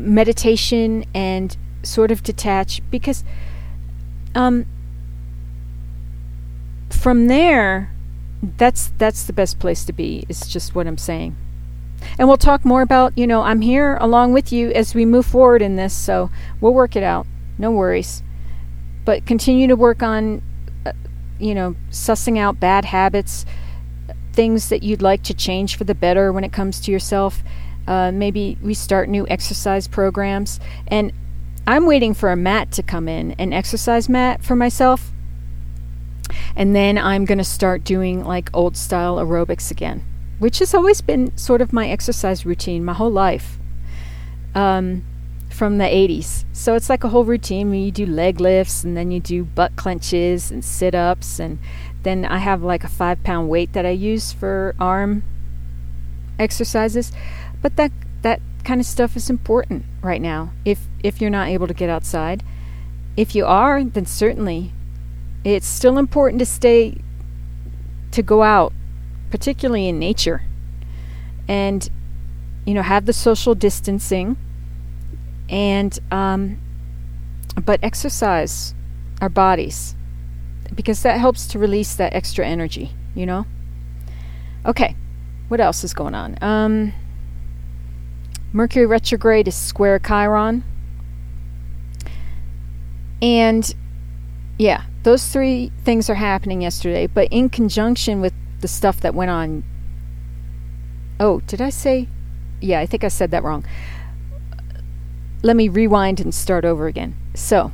meditation 0.00 1.04
and 1.14 1.56
sort 1.82 2.10
of 2.10 2.22
detach 2.22 2.80
because 2.90 3.22
um, 4.34 4.66
from 6.90 7.28
there 7.28 7.92
that's 8.42 8.92
that's 8.98 9.24
the 9.24 9.32
best 9.32 9.58
place 9.58 9.84
to 9.84 9.92
be 9.92 10.24
is 10.28 10.40
just 10.48 10.74
what 10.74 10.86
i'm 10.86 10.98
saying. 10.98 11.36
And 12.18 12.26
we'll 12.26 12.36
talk 12.36 12.64
more 12.64 12.82
about 12.82 13.16
you 13.16 13.26
know 13.26 13.42
i'm 13.42 13.60
here 13.60 13.96
along 14.00 14.32
with 14.32 14.52
you 14.52 14.70
as 14.72 14.94
we 14.94 15.04
move 15.04 15.26
forward 15.26 15.62
in 15.62 15.76
this 15.76 15.94
so 15.94 16.30
we'll 16.60 16.74
work 16.74 16.96
it 16.96 17.02
out. 17.02 17.26
No 17.58 17.70
worries. 17.70 18.22
But 19.04 19.26
continue 19.26 19.68
to 19.68 19.76
work 19.76 20.02
on 20.02 20.42
uh, 20.86 20.92
you 21.38 21.54
know 21.54 21.76
sussing 21.90 22.38
out 22.38 22.58
bad 22.58 22.86
habits 22.86 23.44
things 24.32 24.68
that 24.68 24.82
you'd 24.82 25.02
like 25.02 25.22
to 25.22 25.34
change 25.34 25.76
for 25.76 25.84
the 25.84 25.94
better 25.94 26.32
when 26.32 26.44
it 26.44 26.52
comes 26.52 26.80
to 26.80 26.90
yourself 26.90 27.42
uh, 27.86 28.12
maybe 28.12 28.56
we 28.62 28.74
start 28.74 29.08
new 29.08 29.26
exercise 29.28 29.86
programs 29.88 30.60
and 30.86 31.12
i'm 31.66 31.86
waiting 31.86 32.14
for 32.14 32.30
a 32.30 32.36
mat 32.36 32.70
to 32.72 32.82
come 32.82 33.08
in 33.08 33.32
an 33.32 33.52
exercise 33.52 34.08
mat 34.08 34.42
for 34.42 34.56
myself 34.56 35.12
and 36.56 36.74
then 36.74 36.98
I'm 36.98 37.24
going 37.24 37.38
to 37.38 37.44
start 37.44 37.84
doing 37.84 38.24
like 38.24 38.50
old 38.52 38.76
style 38.76 39.16
aerobics 39.16 39.70
again, 39.70 40.04
which 40.38 40.58
has 40.58 40.74
always 40.74 41.00
been 41.00 41.36
sort 41.36 41.60
of 41.60 41.72
my 41.72 41.88
exercise 41.88 42.44
routine 42.44 42.84
my 42.84 42.92
whole 42.92 43.10
life 43.10 43.58
um, 44.54 45.04
from 45.50 45.78
the 45.78 45.84
80s. 45.84 46.44
So 46.52 46.74
it's 46.74 46.90
like 46.90 47.04
a 47.04 47.08
whole 47.08 47.24
routine 47.24 47.70
where 47.70 47.78
you 47.78 47.90
do 47.90 48.06
leg 48.06 48.40
lifts 48.40 48.84
and 48.84 48.96
then 48.96 49.10
you 49.10 49.20
do 49.20 49.44
butt 49.44 49.76
clenches 49.76 50.50
and 50.50 50.64
sit 50.64 50.94
ups. 50.94 51.38
And 51.38 51.58
then 52.02 52.24
I 52.24 52.38
have 52.38 52.62
like 52.62 52.84
a 52.84 52.88
five 52.88 53.22
pound 53.22 53.48
weight 53.48 53.72
that 53.72 53.86
I 53.86 53.90
use 53.90 54.32
for 54.32 54.74
arm 54.78 55.22
exercises. 56.38 57.12
But 57.60 57.76
that, 57.76 57.92
that 58.22 58.40
kind 58.64 58.80
of 58.80 58.86
stuff 58.86 59.16
is 59.16 59.30
important 59.30 59.84
right 60.02 60.20
now 60.20 60.52
if, 60.64 60.86
if 61.02 61.20
you're 61.20 61.30
not 61.30 61.48
able 61.48 61.66
to 61.66 61.74
get 61.74 61.90
outside. 61.90 62.42
If 63.16 63.34
you 63.34 63.44
are, 63.44 63.84
then 63.84 64.06
certainly 64.06 64.72
it's 65.44 65.66
still 65.66 65.98
important 65.98 66.38
to 66.38 66.46
stay 66.46 66.98
to 68.12 68.22
go 68.22 68.42
out 68.42 68.72
particularly 69.30 69.88
in 69.88 69.98
nature 69.98 70.42
and 71.48 71.88
you 72.66 72.74
know 72.74 72.82
have 72.82 73.06
the 73.06 73.12
social 73.12 73.54
distancing 73.54 74.36
and 75.48 75.98
um, 76.10 76.60
but 77.64 77.80
exercise 77.82 78.74
our 79.20 79.28
bodies 79.28 79.96
because 80.74 81.02
that 81.02 81.18
helps 81.18 81.46
to 81.46 81.58
release 81.58 81.94
that 81.94 82.12
extra 82.14 82.46
energy 82.46 82.90
you 83.14 83.26
know 83.26 83.46
okay 84.64 84.94
what 85.48 85.60
else 85.60 85.84
is 85.84 85.92
going 85.92 86.14
on 86.14 86.36
um, 86.42 86.92
mercury 88.52 88.86
retrograde 88.86 89.48
is 89.48 89.54
square 89.54 89.98
chiron 89.98 90.64
and 93.20 93.74
yeah 94.58 94.84
those 95.02 95.26
three 95.26 95.72
things 95.84 96.08
are 96.08 96.14
happening 96.14 96.62
yesterday, 96.62 97.06
but 97.06 97.28
in 97.30 97.48
conjunction 97.48 98.20
with 98.20 98.32
the 98.60 98.68
stuff 98.68 99.00
that 99.00 99.14
went 99.14 99.30
on. 99.30 99.64
Oh, 101.18 101.40
did 101.40 101.60
I 101.60 101.70
say? 101.70 102.08
Yeah, 102.60 102.80
I 102.80 102.86
think 102.86 103.02
I 103.04 103.08
said 103.08 103.30
that 103.32 103.42
wrong. 103.42 103.64
Let 105.42 105.56
me 105.56 105.68
rewind 105.68 106.20
and 106.20 106.32
start 106.32 106.64
over 106.64 106.86
again. 106.86 107.16
So, 107.34 107.72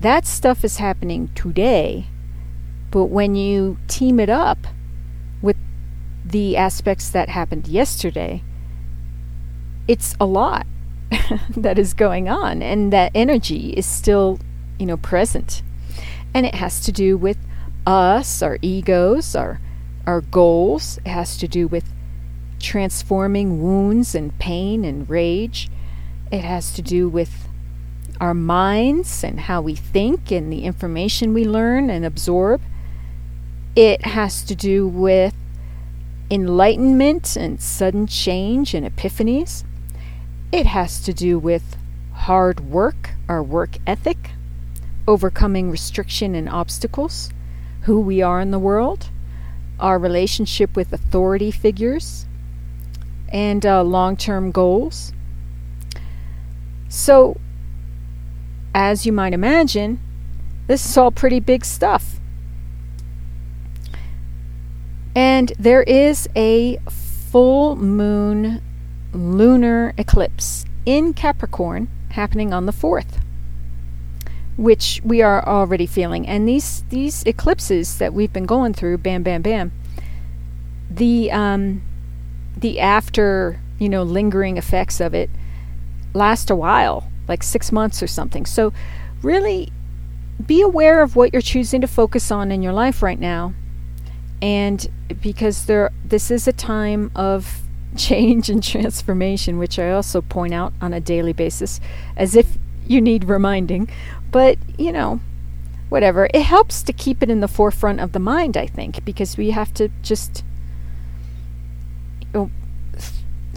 that 0.00 0.26
stuff 0.26 0.64
is 0.64 0.76
happening 0.76 1.28
today, 1.34 2.06
but 2.90 3.04
when 3.06 3.34
you 3.34 3.78
team 3.88 4.20
it 4.20 4.30
up 4.30 4.66
with 5.42 5.56
the 6.24 6.56
aspects 6.56 7.10
that 7.10 7.28
happened 7.28 7.68
yesterday, 7.68 8.42
it's 9.86 10.14
a 10.20 10.26
lot 10.26 10.66
that 11.56 11.78
is 11.78 11.94
going 11.94 12.28
on, 12.28 12.62
and 12.62 12.92
that 12.92 13.12
energy 13.14 13.70
is 13.70 13.86
still, 13.86 14.38
you 14.78 14.86
know, 14.86 14.96
present 14.96 15.62
and 16.34 16.46
it 16.46 16.54
has 16.54 16.80
to 16.80 16.92
do 16.92 17.16
with 17.16 17.38
us, 17.86 18.42
our 18.42 18.58
egos, 18.62 19.34
our 19.34 19.60
our 20.06 20.20
goals. 20.20 20.98
It 21.04 21.08
has 21.08 21.36
to 21.38 21.48
do 21.48 21.66
with 21.66 21.84
transforming 22.60 23.62
wounds 23.62 24.14
and 24.14 24.36
pain 24.38 24.84
and 24.84 25.08
rage. 25.08 25.70
It 26.30 26.40
has 26.40 26.72
to 26.74 26.82
do 26.82 27.08
with 27.08 27.47
our 28.20 28.34
minds 28.34 29.22
and 29.22 29.40
how 29.40 29.60
we 29.60 29.74
think 29.74 30.30
and 30.30 30.52
the 30.52 30.64
information 30.64 31.32
we 31.34 31.44
learn 31.44 31.90
and 31.90 32.04
absorb. 32.04 32.60
It 33.76 34.04
has 34.04 34.42
to 34.44 34.54
do 34.54 34.88
with 34.88 35.34
enlightenment 36.30 37.36
and 37.36 37.60
sudden 37.60 38.06
change 38.06 38.74
and 38.74 38.84
epiphanies. 38.86 39.64
It 40.52 40.66
has 40.66 41.00
to 41.02 41.12
do 41.12 41.38
with 41.38 41.76
hard 42.12 42.60
work, 42.60 43.10
our 43.28 43.42
work 43.42 43.78
ethic, 43.86 44.32
overcoming 45.06 45.70
restriction 45.70 46.34
and 46.34 46.48
obstacles, 46.48 47.30
who 47.82 48.00
we 48.00 48.20
are 48.20 48.40
in 48.40 48.50
the 48.50 48.58
world, 48.58 49.10
our 49.78 49.98
relationship 49.98 50.74
with 50.74 50.92
authority 50.92 51.50
figures, 51.50 52.26
and 53.30 53.64
uh, 53.64 53.82
long 53.82 54.16
term 54.16 54.50
goals. 54.50 55.12
So, 56.88 57.38
as 58.74 59.06
you 59.06 59.12
might 59.12 59.32
imagine, 59.32 60.00
this 60.66 60.84
is 60.84 60.96
all 60.96 61.10
pretty 61.10 61.40
big 61.40 61.64
stuff. 61.64 62.20
And 65.14 65.52
there 65.58 65.82
is 65.82 66.28
a 66.36 66.78
full 66.88 67.76
moon 67.76 68.62
lunar 69.12 69.94
eclipse 69.98 70.64
in 70.86 71.12
Capricorn 71.12 71.88
happening 72.10 72.52
on 72.52 72.66
the 72.66 72.72
4th 72.72 73.20
which 74.58 75.00
we 75.04 75.22
are 75.22 75.46
already 75.46 75.86
feeling. 75.86 76.26
And 76.26 76.46
these 76.46 76.82
these 76.90 77.22
eclipses 77.22 77.98
that 77.98 78.12
we've 78.12 78.32
been 78.32 78.44
going 78.44 78.74
through, 78.74 78.98
bam, 78.98 79.22
bam, 79.22 79.40
bam, 79.40 79.72
the 80.90 81.30
um, 81.30 81.80
the 82.56 82.80
after 82.80 83.60
you 83.78 83.88
know 83.88 84.02
lingering 84.02 84.58
effects 84.58 85.00
of 85.00 85.14
it 85.14 85.30
last 86.12 86.50
a 86.50 86.56
while, 86.56 87.07
like 87.28 87.42
six 87.42 87.70
months 87.70 88.02
or 88.02 88.06
something. 88.06 88.46
So 88.46 88.72
really 89.22 89.70
be 90.44 90.62
aware 90.62 91.02
of 91.02 91.16
what 91.16 91.32
you're 91.32 91.42
choosing 91.42 91.80
to 91.80 91.86
focus 91.86 92.30
on 92.30 92.52
in 92.52 92.62
your 92.62 92.72
life 92.72 93.02
right 93.02 93.18
now, 93.18 93.54
and 94.40 94.88
because 95.20 95.66
there 95.66 95.90
this 96.04 96.30
is 96.30 96.46
a 96.46 96.52
time 96.52 97.10
of 97.14 97.62
change 97.96 98.48
and 98.48 98.62
transformation, 98.62 99.58
which 99.58 99.78
I 99.78 99.90
also 99.90 100.20
point 100.20 100.54
out 100.54 100.72
on 100.80 100.92
a 100.92 101.00
daily 101.00 101.32
basis, 101.32 101.80
as 102.16 102.34
if 102.34 102.58
you 102.86 103.00
need 103.00 103.24
reminding. 103.24 103.88
But, 104.30 104.58
you 104.78 104.92
know, 104.92 105.20
whatever. 105.88 106.28
It 106.34 106.42
helps 106.42 106.82
to 106.82 106.92
keep 106.92 107.22
it 107.22 107.30
in 107.30 107.40
the 107.40 107.48
forefront 107.48 108.00
of 108.00 108.12
the 108.12 108.18
mind, 108.18 108.56
I 108.56 108.66
think, 108.66 109.04
because 109.04 109.36
we 109.36 109.50
have 109.50 109.72
to 109.74 109.90
just 110.02 110.44
you 112.20 112.28
know, 112.34 112.50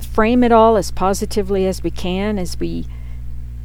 frame 0.02 0.44
it 0.44 0.52
all 0.52 0.78
as 0.78 0.92
positively 0.92 1.66
as 1.68 1.84
we 1.84 1.92
can 1.92 2.38
as 2.38 2.60
we, 2.60 2.86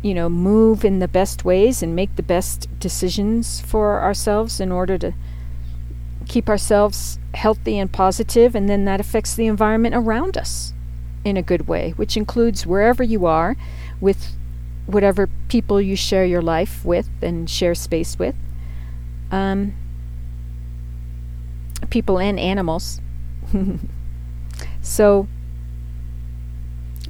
you 0.07 0.14
know, 0.14 0.29
move 0.29 0.85
in 0.85 1.01
the 1.01 1.09
best 1.09 1.45
ways 1.45 1.83
and 1.83 1.97
make 1.97 2.14
the 2.14 2.23
best 2.23 2.69
decisions 2.79 3.61
for 3.61 4.01
ourselves 4.01 4.61
in 4.61 4.71
order 4.71 4.97
to 4.97 5.12
keep 6.29 6.49
ourselves 6.49 7.19
healthy 7.35 7.77
and 7.77 7.90
positive, 7.90 8.55
and 8.55 8.69
then 8.69 8.85
that 8.85 9.01
affects 9.01 9.35
the 9.35 9.47
environment 9.47 9.97
around 9.97 10.37
us 10.37 10.73
in 11.25 11.37
a 11.37 11.42
good 11.42 11.66
way, 11.66 11.90
which 11.97 12.16
includes 12.16 12.64
wherever 12.64 13.03
you 13.03 13.27
are 13.27 13.57
with 14.01 14.37
whatever 14.87 15.29
people 15.49 15.81
you 15.81 15.97
share 15.97 16.25
your 16.25 16.40
life 16.40 16.85
with 16.85 17.09
and 17.21 17.51
share 17.51 17.75
space 17.75 18.16
with. 18.16 18.37
Um, 19.33 19.75
people 21.90 22.21
and 22.21 22.38
animals. 22.38 23.01
so, 24.81 25.27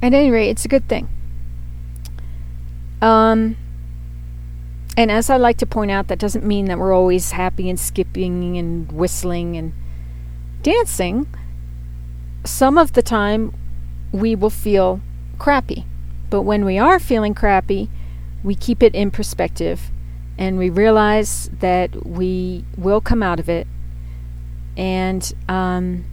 at 0.01 0.15
any 0.15 0.31
rate, 0.31 0.49
it's 0.49 0.65
a 0.65 0.67
good 0.67 0.89
thing. 0.89 1.07
Um, 3.01 3.55
and 4.95 5.11
as 5.11 5.29
I 5.29 5.37
like 5.37 5.57
to 5.57 5.65
point 5.65 5.91
out, 5.91 6.07
that 6.07 6.19
doesn't 6.19 6.43
mean 6.43 6.65
that 6.65 6.79
we're 6.79 6.93
always 6.93 7.31
happy 7.31 7.69
and 7.69 7.79
skipping 7.79 8.57
and 8.57 8.91
whistling 8.91 9.55
and 9.55 9.73
dancing, 10.63 11.27
some 12.43 12.77
of 12.77 12.93
the 12.93 13.03
time 13.03 13.53
we 14.11 14.35
will 14.35 14.49
feel 14.49 15.01
crappy. 15.37 15.85
But 16.29 16.41
when 16.41 16.65
we 16.65 16.79
are 16.79 16.99
feeling 16.99 17.35
crappy, 17.35 17.89
we 18.43 18.55
keep 18.55 18.81
it 18.81 18.95
in 18.95 19.11
perspective 19.11 19.91
and 20.37 20.57
we 20.57 20.69
realize 20.69 21.49
that 21.59 22.05
we 22.05 22.65
will 22.75 23.01
come 23.01 23.21
out 23.21 23.39
of 23.39 23.49
it 23.49 23.67
and 24.75 25.33
um, 25.47 26.05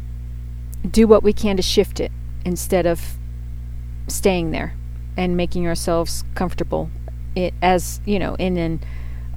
do 0.91 1.07
what 1.07 1.23
we 1.23 1.33
can 1.33 1.57
to 1.57 1.63
shift 1.63 2.01
it 2.01 2.13
instead 2.45 2.87
of 2.87 3.17
staying 4.09 4.51
there 4.51 4.75
and 5.17 5.37
making 5.37 5.67
ourselves 5.67 6.25
comfortable 6.35 6.91
it, 7.35 7.55
as 7.63 8.01
you 8.05 8.19
know 8.19 8.35
in 8.37 8.57
an 8.57 8.81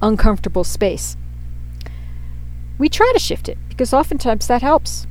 uncomfortable 0.01 0.63
space. 0.63 1.17
We 2.77 2.89
try 2.89 3.11
to 3.13 3.19
shift 3.19 3.49
it 3.49 3.57
because 3.69 3.93
oftentimes 3.93 4.47
that 4.47 4.61
helps. 4.61 5.07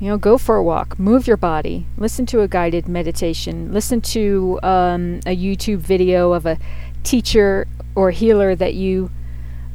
You 0.00 0.08
know 0.08 0.18
go 0.18 0.36
for 0.36 0.56
a 0.56 0.62
walk 0.62 0.98
move 0.98 1.26
your 1.26 1.38
body 1.38 1.86
listen 1.96 2.26
to 2.26 2.42
a 2.42 2.48
guided 2.48 2.86
meditation 2.86 3.72
listen 3.72 4.02
to 4.02 4.60
um, 4.62 5.20
a 5.24 5.34
youtube 5.34 5.78
video 5.78 6.34
of 6.34 6.44
a 6.44 6.58
teacher 7.02 7.66
or 7.94 8.10
healer 8.10 8.54
that 8.54 8.74
you 8.74 9.10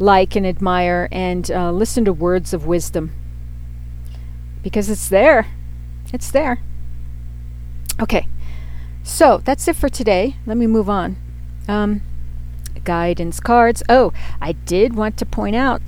like 0.01 0.35
and 0.35 0.45
admire 0.45 1.07
and 1.11 1.49
uh, 1.51 1.71
listen 1.71 2.03
to 2.05 2.13
words 2.13 2.53
of 2.53 2.65
wisdom. 2.65 3.13
Because 4.63 4.89
it's 4.89 5.07
there. 5.07 5.47
It's 6.13 6.31
there. 6.31 6.59
Okay 8.01 8.27
so 9.03 9.39
that's 9.43 9.67
it 9.67 9.75
for 9.75 9.89
today 9.89 10.35
let 10.45 10.57
me 10.57 10.67
move 10.67 10.89
on 10.89 11.15
um, 11.67 12.01
guidance 12.83 13.39
cards 13.39 13.83
oh 13.89 14.11
i 14.41 14.51
did 14.51 14.95
want 14.95 15.17
to 15.17 15.25
point 15.25 15.55
out 15.55 15.81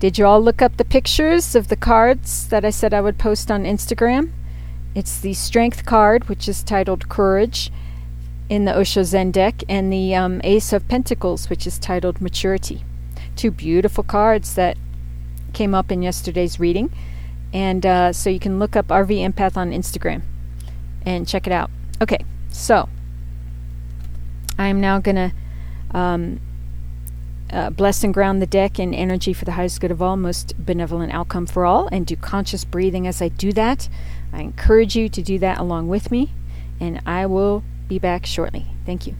did 0.00 0.16
you 0.16 0.26
all 0.26 0.40
look 0.40 0.62
up 0.62 0.76
the 0.76 0.84
pictures 0.84 1.56
of 1.56 1.68
the 1.68 1.76
cards 1.76 2.46
that 2.48 2.64
I 2.64 2.70
said 2.70 2.94
I 2.94 3.00
would 3.00 3.18
post 3.18 3.50
on 3.50 3.64
Instagram? 3.64 4.30
It's 4.94 5.18
the 5.18 5.34
Strength 5.34 5.84
card, 5.86 6.28
which 6.28 6.48
is 6.48 6.62
titled 6.62 7.08
Courage 7.08 7.72
in 8.48 8.64
the 8.64 8.78
Osho 8.78 9.02
Zen 9.02 9.32
deck, 9.32 9.64
and 9.68 9.92
the 9.92 10.14
um, 10.14 10.40
Ace 10.44 10.72
of 10.72 10.86
Pentacles, 10.86 11.50
which 11.50 11.66
is 11.66 11.80
titled 11.80 12.20
Maturity. 12.20 12.84
Two 13.34 13.50
beautiful 13.50 14.04
cards 14.04 14.54
that 14.54 14.78
came 15.52 15.74
up 15.74 15.90
in 15.90 16.02
yesterday's 16.02 16.60
reading. 16.60 16.92
And 17.52 17.84
uh, 17.84 18.12
so 18.12 18.30
you 18.30 18.38
can 18.38 18.60
look 18.60 18.76
up 18.76 18.88
RV 18.88 19.08
Empath 19.08 19.56
on 19.56 19.72
Instagram 19.72 20.22
and 21.04 21.26
check 21.26 21.48
it 21.48 21.52
out. 21.52 21.72
Okay, 22.00 22.24
so 22.58 22.88
I'm 24.58 24.80
now 24.80 24.98
going 24.98 25.16
to 25.16 25.32
um, 25.96 26.40
uh, 27.50 27.70
bless 27.70 28.02
and 28.02 28.12
ground 28.12 28.42
the 28.42 28.46
deck 28.46 28.78
in 28.78 28.92
energy 28.92 29.32
for 29.32 29.44
the 29.44 29.52
highest 29.52 29.80
good 29.80 29.90
of 29.90 30.02
all, 30.02 30.16
most 30.16 30.54
benevolent 30.58 31.12
outcome 31.12 31.46
for 31.46 31.64
all, 31.64 31.88
and 31.92 32.04
do 32.04 32.16
conscious 32.16 32.64
breathing 32.64 33.06
as 33.06 33.22
I 33.22 33.28
do 33.28 33.52
that. 33.52 33.88
I 34.32 34.42
encourage 34.42 34.96
you 34.96 35.08
to 35.08 35.22
do 35.22 35.38
that 35.38 35.58
along 35.58 35.88
with 35.88 36.10
me, 36.10 36.32
and 36.80 37.00
I 37.06 37.26
will 37.26 37.62
be 37.86 37.98
back 37.98 38.26
shortly. 38.26 38.66
Thank 38.84 39.06
you. 39.06 39.14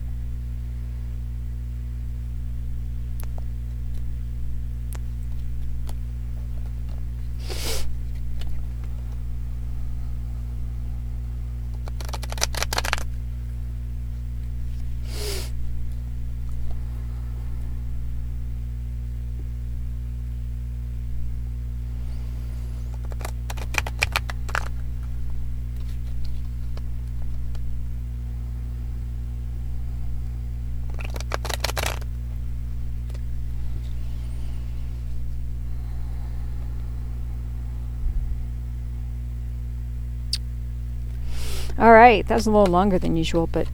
All 41.78 41.92
right, 41.92 42.26
that 42.26 42.34
was 42.34 42.48
a 42.48 42.50
little 42.50 42.66
longer 42.72 42.98
than 42.98 43.14
usual, 43.14 43.46
but 43.46 43.68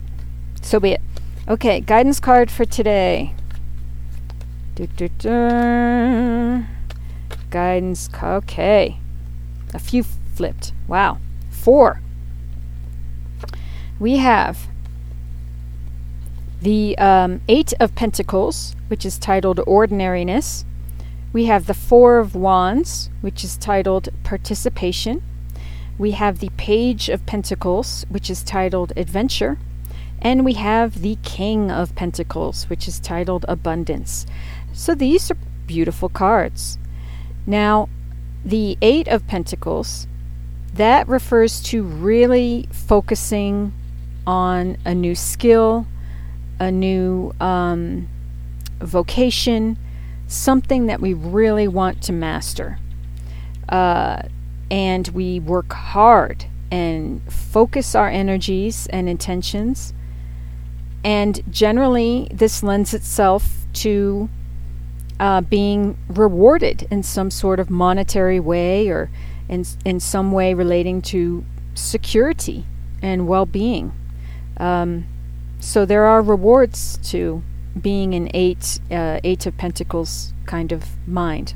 so 0.61 0.79
be 0.79 0.91
it. 0.91 1.01
Okay, 1.47 1.79
guidance 1.79 2.19
card 2.19 2.51
for 2.51 2.63
today. 2.63 3.33
Guidance. 7.49 8.09
Okay, 8.13 8.99
a 9.73 9.79
few 9.79 10.03
flipped. 10.03 10.71
Wow, 10.87 11.17
four. 11.49 12.01
We 13.99 14.17
have 14.17 14.67
the 16.61 16.95
um, 16.99 17.41
Eight 17.47 17.73
of 17.79 17.95
Pentacles, 17.95 18.75
which 18.87 19.03
is 19.03 19.17
titled 19.17 19.61
Ordinariness. 19.65 20.63
We 21.33 21.45
have 21.45 21.65
the 21.65 21.73
Four 21.73 22.19
of 22.19 22.35
Wands, 22.35 23.09
which 23.21 23.43
is 23.43 23.57
titled 23.57 24.09
Participation 24.23 25.23
we 25.97 26.11
have 26.11 26.39
the 26.39 26.49
Page 26.57 27.09
of 27.09 27.25
Pentacles, 27.25 28.05
which 28.09 28.29
is 28.29 28.43
titled 28.43 28.91
Adventure, 28.95 29.57
and 30.21 30.43
we 30.43 30.53
have 30.53 31.01
the 31.01 31.17
King 31.23 31.71
of 31.71 31.95
Pentacles, 31.95 32.69
which 32.69 32.87
is 32.87 32.99
titled 32.99 33.45
Abundance. 33.47 34.25
So 34.73 34.95
these 34.95 35.31
are 35.31 35.37
beautiful 35.67 36.09
cards. 36.09 36.77
Now, 37.45 37.89
the 38.43 38.77
Eight 38.81 39.07
of 39.07 39.27
Pentacles, 39.27 40.07
that 40.73 41.07
refers 41.07 41.61
to 41.63 41.83
really 41.83 42.67
focusing 42.71 43.73
on 44.27 44.77
a 44.83 44.93
new 44.93 45.15
skill, 45.15 45.87
a 46.59 46.71
new 46.71 47.33
um, 47.39 48.07
vocation, 48.79 49.77
something 50.27 50.87
that 50.87 50.99
we 50.99 51.13
really 51.13 51.67
want 51.67 52.01
to 52.03 52.11
master. 52.11 52.79
Uh, 53.69 54.23
and 54.69 55.07
we 55.09 55.39
work 55.39 55.73
hard 55.73 56.45
and 56.71 57.21
focus 57.31 57.95
our 57.95 58.09
energies 58.09 58.87
and 58.87 59.07
intentions. 59.07 59.93
And 61.03 61.41
generally, 61.51 62.27
this 62.31 62.63
lends 62.63 62.93
itself 62.93 63.65
to 63.73 64.29
uh, 65.19 65.41
being 65.41 65.97
rewarded 66.07 66.87
in 66.89 67.03
some 67.03 67.29
sort 67.31 67.59
of 67.59 67.69
monetary 67.69 68.39
way 68.39 68.89
or 68.89 69.09
in, 69.47 69.65
in 69.85 69.99
some 69.99 70.31
way 70.31 70.53
relating 70.53 71.01
to 71.01 71.45
security 71.73 72.65
and 73.01 73.27
well 73.27 73.45
being. 73.45 73.93
Um, 74.57 75.05
so 75.59 75.85
there 75.85 76.05
are 76.05 76.21
rewards 76.21 76.97
to 77.11 77.43
being 77.79 78.13
an 78.13 78.29
eight, 78.33 78.79
uh, 78.89 79.19
eight 79.23 79.45
of 79.45 79.57
pentacles 79.57 80.33
kind 80.45 80.71
of 80.71 80.85
mind. 81.07 81.53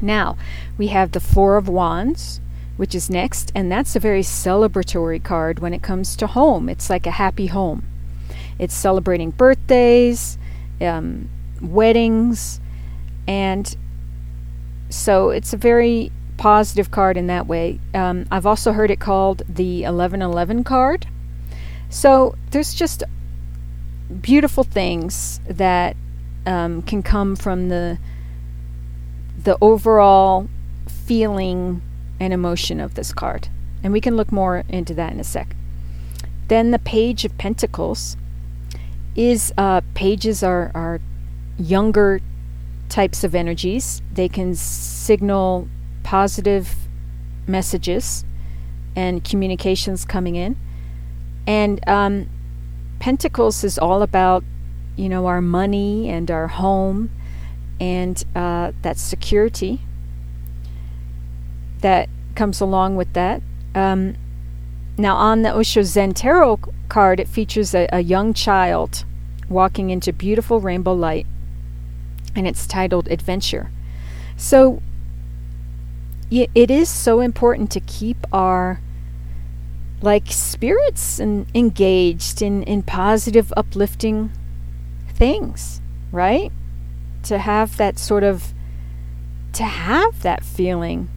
Now, 0.00 0.36
we 0.76 0.88
have 0.88 1.12
the 1.12 1.20
Four 1.20 1.56
of 1.56 1.68
Wands, 1.68 2.40
which 2.76 2.94
is 2.94 3.10
next, 3.10 3.50
and 3.54 3.70
that's 3.70 3.96
a 3.96 4.00
very 4.00 4.22
celebratory 4.22 5.22
card 5.22 5.58
when 5.58 5.74
it 5.74 5.82
comes 5.82 6.16
to 6.16 6.26
home. 6.26 6.68
It's 6.68 6.88
like 6.88 7.06
a 7.06 7.12
happy 7.12 7.46
home. 7.46 7.84
It's 8.58 8.74
celebrating 8.74 9.30
birthdays, 9.30 10.38
um, 10.80 11.28
weddings, 11.60 12.60
and 13.26 13.76
so 14.90 15.30
it's 15.30 15.52
a 15.52 15.56
very 15.56 16.12
positive 16.36 16.90
card 16.90 17.16
in 17.16 17.26
that 17.26 17.46
way. 17.46 17.80
Um, 17.92 18.26
I've 18.30 18.46
also 18.46 18.72
heard 18.72 18.90
it 18.90 19.00
called 19.00 19.42
the 19.48 19.82
1111 19.82 20.64
card. 20.64 21.06
So 21.90 22.36
there's 22.50 22.74
just 22.74 23.02
beautiful 24.20 24.64
things 24.64 25.40
that 25.48 25.96
um, 26.46 26.82
can 26.82 27.02
come 27.02 27.36
from 27.36 27.68
the 27.68 27.98
the 29.48 29.56
overall 29.62 30.46
feeling 31.06 31.80
and 32.20 32.34
emotion 32.34 32.80
of 32.80 32.96
this 32.96 33.14
card. 33.14 33.48
And 33.82 33.94
we 33.94 34.00
can 34.02 34.14
look 34.14 34.30
more 34.30 34.62
into 34.68 34.92
that 34.92 35.10
in 35.14 35.20
a 35.20 35.24
sec. 35.24 35.56
Then 36.48 36.70
the 36.70 36.78
Page 36.78 37.24
of 37.24 37.38
Pentacles 37.38 38.18
is 39.16 39.54
uh, 39.56 39.80
pages 39.94 40.42
are, 40.42 40.70
are 40.74 41.00
younger 41.58 42.20
types 42.90 43.24
of 43.24 43.34
energies. 43.34 44.02
They 44.12 44.28
can 44.28 44.54
signal 44.54 45.66
positive 46.02 46.74
messages 47.46 48.26
and 48.94 49.24
communications 49.24 50.04
coming 50.04 50.36
in. 50.36 50.58
And 51.46 51.80
um, 51.88 52.28
Pentacles 52.98 53.64
is 53.64 53.78
all 53.78 54.02
about, 54.02 54.44
you 54.94 55.08
know, 55.08 55.24
our 55.24 55.40
money 55.40 56.10
and 56.10 56.30
our 56.30 56.48
home 56.48 57.08
and 57.80 58.24
uh, 58.34 58.72
that 58.82 58.98
security 58.98 59.80
that 61.80 62.08
comes 62.34 62.60
along 62.60 62.96
with 62.96 63.12
that. 63.12 63.42
Um, 63.74 64.16
now, 64.96 65.16
on 65.16 65.42
the 65.42 65.54
Osho 65.54 65.82
Zen 65.82 66.14
Tarot 66.14 66.60
card, 66.88 67.20
it 67.20 67.28
features 67.28 67.74
a, 67.74 67.88
a 67.92 68.00
young 68.00 68.34
child 68.34 69.04
walking 69.48 69.90
into 69.90 70.12
beautiful 70.12 70.60
rainbow 70.60 70.92
light, 70.92 71.26
and 72.34 72.46
it's 72.46 72.66
titled 72.66 73.08
Adventure. 73.08 73.70
So, 74.36 74.82
it 76.30 76.70
is 76.70 76.88
so 76.88 77.20
important 77.20 77.70
to 77.70 77.80
keep 77.80 78.26
our 78.32 78.80
like 80.00 80.26
spirits 80.28 81.18
and 81.18 81.46
engaged 81.54 82.42
in, 82.42 82.62
in 82.64 82.82
positive 82.82 83.52
uplifting 83.56 84.30
things 85.08 85.80
right 86.12 86.52
to 87.28 87.38
have 87.38 87.76
that 87.76 87.98
sort 87.98 88.24
of 88.24 88.54
to 89.52 89.62
have 89.62 90.22
that 90.22 90.44
feeling 90.44 91.08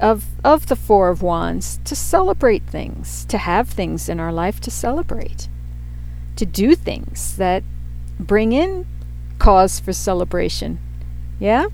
of 0.00 0.24
of 0.42 0.66
the 0.66 0.76
four 0.76 1.10
of 1.10 1.22
wands 1.22 1.78
to 1.84 1.94
celebrate 1.94 2.62
things 2.64 3.24
to 3.26 3.38
have 3.38 3.68
things 3.68 4.08
in 4.08 4.18
our 4.18 4.32
life 4.32 4.60
to 4.60 4.70
celebrate 4.70 5.48
to 6.36 6.46
do 6.46 6.74
things 6.74 7.36
that 7.36 7.62
bring 8.18 8.52
in 8.52 8.86
cause 9.38 9.78
for 9.78 9.92
celebration 9.92 10.78
yeah 11.38 11.66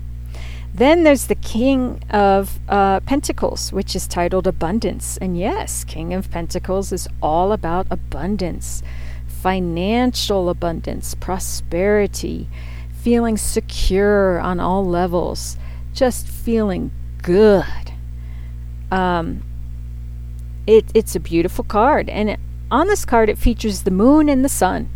then 0.73 1.03
there's 1.03 1.27
the 1.27 1.35
King 1.35 2.01
of 2.09 2.59
uh, 2.69 3.01
Pentacles, 3.01 3.73
which 3.73 3.93
is 3.93 4.07
titled 4.07 4.47
Abundance. 4.47 5.17
And 5.17 5.37
yes, 5.37 5.83
King 5.83 6.13
of 6.13 6.31
Pentacles 6.31 6.93
is 6.93 7.09
all 7.21 7.51
about 7.51 7.87
abundance, 7.89 8.81
financial 9.27 10.47
abundance, 10.49 11.13
prosperity, 11.13 12.47
feeling 13.01 13.37
secure 13.37 14.39
on 14.39 14.59
all 14.59 14.85
levels, 14.85 15.57
just 15.93 16.27
feeling 16.27 16.91
good. 17.21 17.93
Um, 18.91 19.43
it, 20.67 20.85
it's 20.93 21.15
a 21.15 21.19
beautiful 21.19 21.63
card. 21.63 22.09
And 22.09 22.29
it, 22.29 22.39
on 22.69 22.87
this 22.87 23.05
card, 23.05 23.29
it 23.29 23.37
features 23.37 23.83
the 23.83 23.91
moon 23.91 24.29
and 24.29 24.45
the 24.45 24.49
sun. 24.49 24.89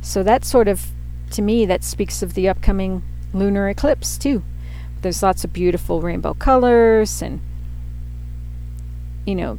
So 0.00 0.22
that 0.22 0.44
sort 0.44 0.68
of, 0.68 0.86
to 1.30 1.42
me, 1.42 1.66
that 1.66 1.84
speaks 1.84 2.22
of 2.22 2.34
the 2.34 2.48
upcoming 2.48 3.02
lunar 3.32 3.68
eclipse, 3.68 4.18
too 4.18 4.42
there's 5.04 5.22
lots 5.22 5.44
of 5.44 5.52
beautiful 5.52 6.00
rainbow 6.00 6.32
colors 6.32 7.20
and 7.20 7.38
you 9.26 9.34
know 9.34 9.58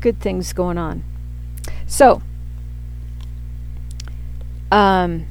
good 0.00 0.18
things 0.18 0.54
going 0.54 0.78
on 0.78 1.04
so 1.86 2.22
um 4.72 5.26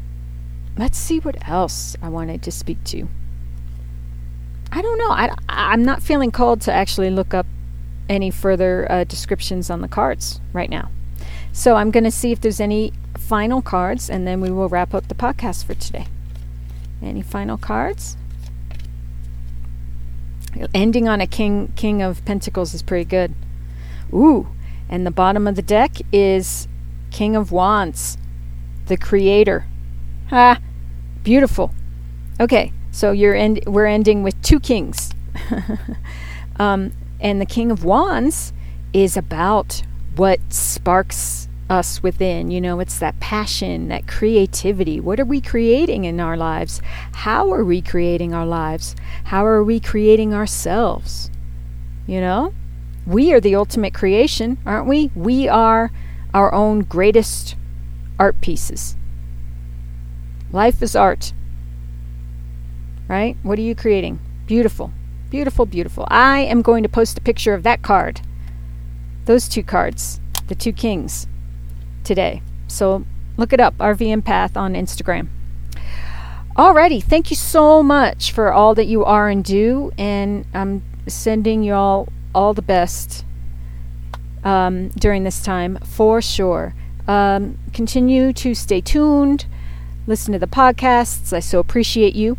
let's 0.77 0.97
see 0.97 1.19
what 1.19 1.47
else 1.47 1.95
i 2.01 2.09
wanted 2.09 2.41
to 2.43 2.51
speak 2.51 2.83
to. 2.83 3.07
I 4.71 4.81
don't 4.81 4.97
know. 4.97 5.11
I, 5.11 5.35
i'm 5.49 5.83
not 5.83 6.01
feeling 6.01 6.31
called 6.31 6.61
to 6.61 6.73
actually 6.73 7.09
look 7.09 7.33
up 7.33 7.45
any 8.09 8.31
further 8.31 8.91
uh, 8.91 9.03
descriptions 9.03 9.69
on 9.69 9.81
the 9.81 9.87
cards 9.87 10.41
right 10.51 10.69
now. 10.69 10.89
So 11.51 11.75
i'm 11.75 11.91
going 11.91 12.03
to 12.03 12.11
see 12.11 12.31
if 12.31 12.41
there's 12.41 12.59
any 12.59 12.93
final 13.17 13.61
cards 13.61 14.09
and 14.09 14.27
then 14.27 14.41
we 14.41 14.51
will 14.51 14.69
wrap 14.69 14.93
up 14.93 15.07
the 15.07 15.15
podcast 15.15 15.65
for 15.65 15.75
today. 15.75 16.07
Any 17.01 17.21
final 17.21 17.57
cards? 17.57 18.17
Ending 20.73 21.07
on 21.07 21.19
a 21.19 21.27
king 21.27 21.73
king 21.75 22.01
of 22.01 22.23
pentacles 22.25 22.73
is 22.73 22.81
pretty 22.81 23.05
good. 23.05 23.33
Ooh, 24.13 24.47
and 24.87 25.05
the 25.05 25.11
bottom 25.11 25.47
of 25.47 25.55
the 25.55 25.61
deck 25.61 25.97
is 26.11 26.67
King 27.09 27.35
of 27.35 27.51
Wands, 27.51 28.17
the 28.85 28.97
creator. 28.97 29.65
Ah, 30.35 30.59
beautiful. 31.21 31.69
Okay, 32.39 32.73
so 32.89 33.11
you're 33.11 33.35
end, 33.35 33.59
we're 33.67 33.85
ending 33.85 34.23
with 34.23 34.41
two 34.41 34.59
kings. 34.59 35.11
um, 36.59 36.91
and 37.19 37.39
the 37.39 37.45
King 37.45 37.69
of 37.69 37.83
Wands 37.83 38.51
is 38.93 39.15
about 39.15 39.83
what 40.15 40.39
sparks 40.49 41.47
us 41.69 42.01
within. 42.01 42.49
You 42.49 42.61
know, 42.61 42.79
it's 42.79 42.97
that 42.97 43.19
passion, 43.19 43.89
that 43.89 44.07
creativity. 44.07 44.99
What 44.99 45.19
are 45.19 45.25
we 45.25 45.39
creating 45.39 46.05
in 46.05 46.19
our 46.19 46.35
lives? 46.35 46.81
How 47.13 47.53
are 47.53 47.63
we 47.63 47.79
creating 47.79 48.33
our 48.33 48.47
lives? 48.47 48.95
How 49.25 49.45
are 49.45 49.63
we 49.63 49.79
creating 49.79 50.33
ourselves? 50.33 51.29
You 52.07 52.19
know, 52.19 52.55
we 53.05 53.33
are 53.33 53.39
the 53.39 53.53
ultimate 53.53 53.93
creation, 53.93 54.57
aren't 54.65 54.87
we? 54.87 55.11
We 55.13 55.47
are 55.47 55.91
our 56.33 56.51
own 56.51 56.79
greatest 56.79 57.55
art 58.17 58.41
pieces. 58.41 58.95
Life 60.53 60.83
is 60.83 60.95
art. 60.95 61.33
Right? 63.07 63.35
What 63.43 63.59
are 63.59 63.63
you 63.63 63.75
creating? 63.75 64.19
Beautiful. 64.45 64.91
Beautiful, 65.29 65.65
beautiful. 65.65 66.05
I 66.09 66.41
am 66.41 66.61
going 66.61 66.83
to 66.83 66.89
post 66.89 67.17
a 67.17 67.21
picture 67.21 67.55
of 67.55 67.63
that 67.63 67.81
card. 67.81 68.21
Those 69.25 69.49
two 69.49 69.63
cards, 69.63 70.21
the 70.47 70.55
two 70.55 70.71
kings 70.71 71.27
today. 72.03 72.43
So 72.67 73.03
look 73.35 73.51
it 73.51 73.59
up, 73.59 73.75
RV 73.79 73.99
Empath 73.99 74.55
on 74.55 74.75
Instagram. 74.75 75.27
Alrighty, 76.55 77.03
thank 77.03 77.31
you 77.31 77.35
so 77.35 77.81
much 77.81 78.31
for 78.31 78.53
all 78.53 78.75
that 78.75 78.85
you 78.85 79.03
are 79.03 79.27
and 79.27 79.43
do, 79.43 79.91
and 79.97 80.45
I'm 80.53 80.83
sending 81.07 81.63
y'all 81.63 82.09
all 82.35 82.53
the 82.53 82.61
best 82.61 83.25
um, 84.43 84.89
during 84.89 85.23
this 85.23 85.41
time 85.41 85.79
for 85.83 86.21
sure. 86.21 86.75
Um, 87.07 87.57
continue 87.73 88.33
to 88.33 88.53
stay 88.53 88.81
tuned, 88.81 89.47
listen 90.07 90.33
to 90.33 90.39
the 90.39 90.47
podcasts. 90.47 91.33
I 91.33 91.39
so 91.39 91.59
appreciate 91.59 92.15
you. 92.15 92.37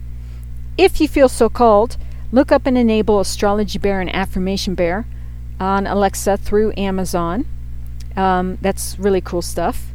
If 0.77 1.00
you 1.00 1.09
feel 1.09 1.29
so 1.29 1.48
called, 1.48 1.96
look 2.33 2.50
up 2.50 2.66
and 2.66 2.77
enable 2.77 3.20
Astrology 3.20 3.79
Bear 3.79 4.00
and 4.00 4.14
Affirmation 4.14 4.74
Bear 4.74 5.07
on 5.61 5.87
Alexa 5.87 6.37
through 6.38 6.72
Amazon. 6.77 7.46
Um, 8.16 8.59
that's 8.61 8.98
really 8.98 9.20
cool 9.20 9.42
stuff. 9.42 9.92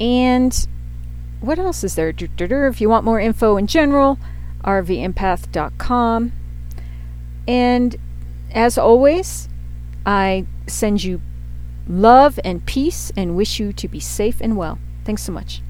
And 0.00 0.66
what 1.40 1.58
else 1.58 1.84
is 1.84 1.94
there? 1.94 2.12
If 2.18 2.80
you 2.80 2.88
want 2.88 3.04
more 3.04 3.20
info 3.20 3.56
in 3.56 3.66
general, 3.66 4.18
rvempath.com. 4.64 6.32
And 7.48 7.96
as 8.52 8.78
always, 8.78 9.48
I 10.06 10.46
send 10.66 11.02
you 11.02 11.20
love 11.88 12.38
and 12.44 12.64
peace 12.64 13.12
and 13.16 13.36
wish 13.36 13.58
you 13.58 13.72
to 13.72 13.88
be 13.88 14.00
safe 14.00 14.40
and 14.40 14.56
well. 14.56 14.78
Thanks 15.04 15.22
so 15.24 15.32
much. 15.32 15.62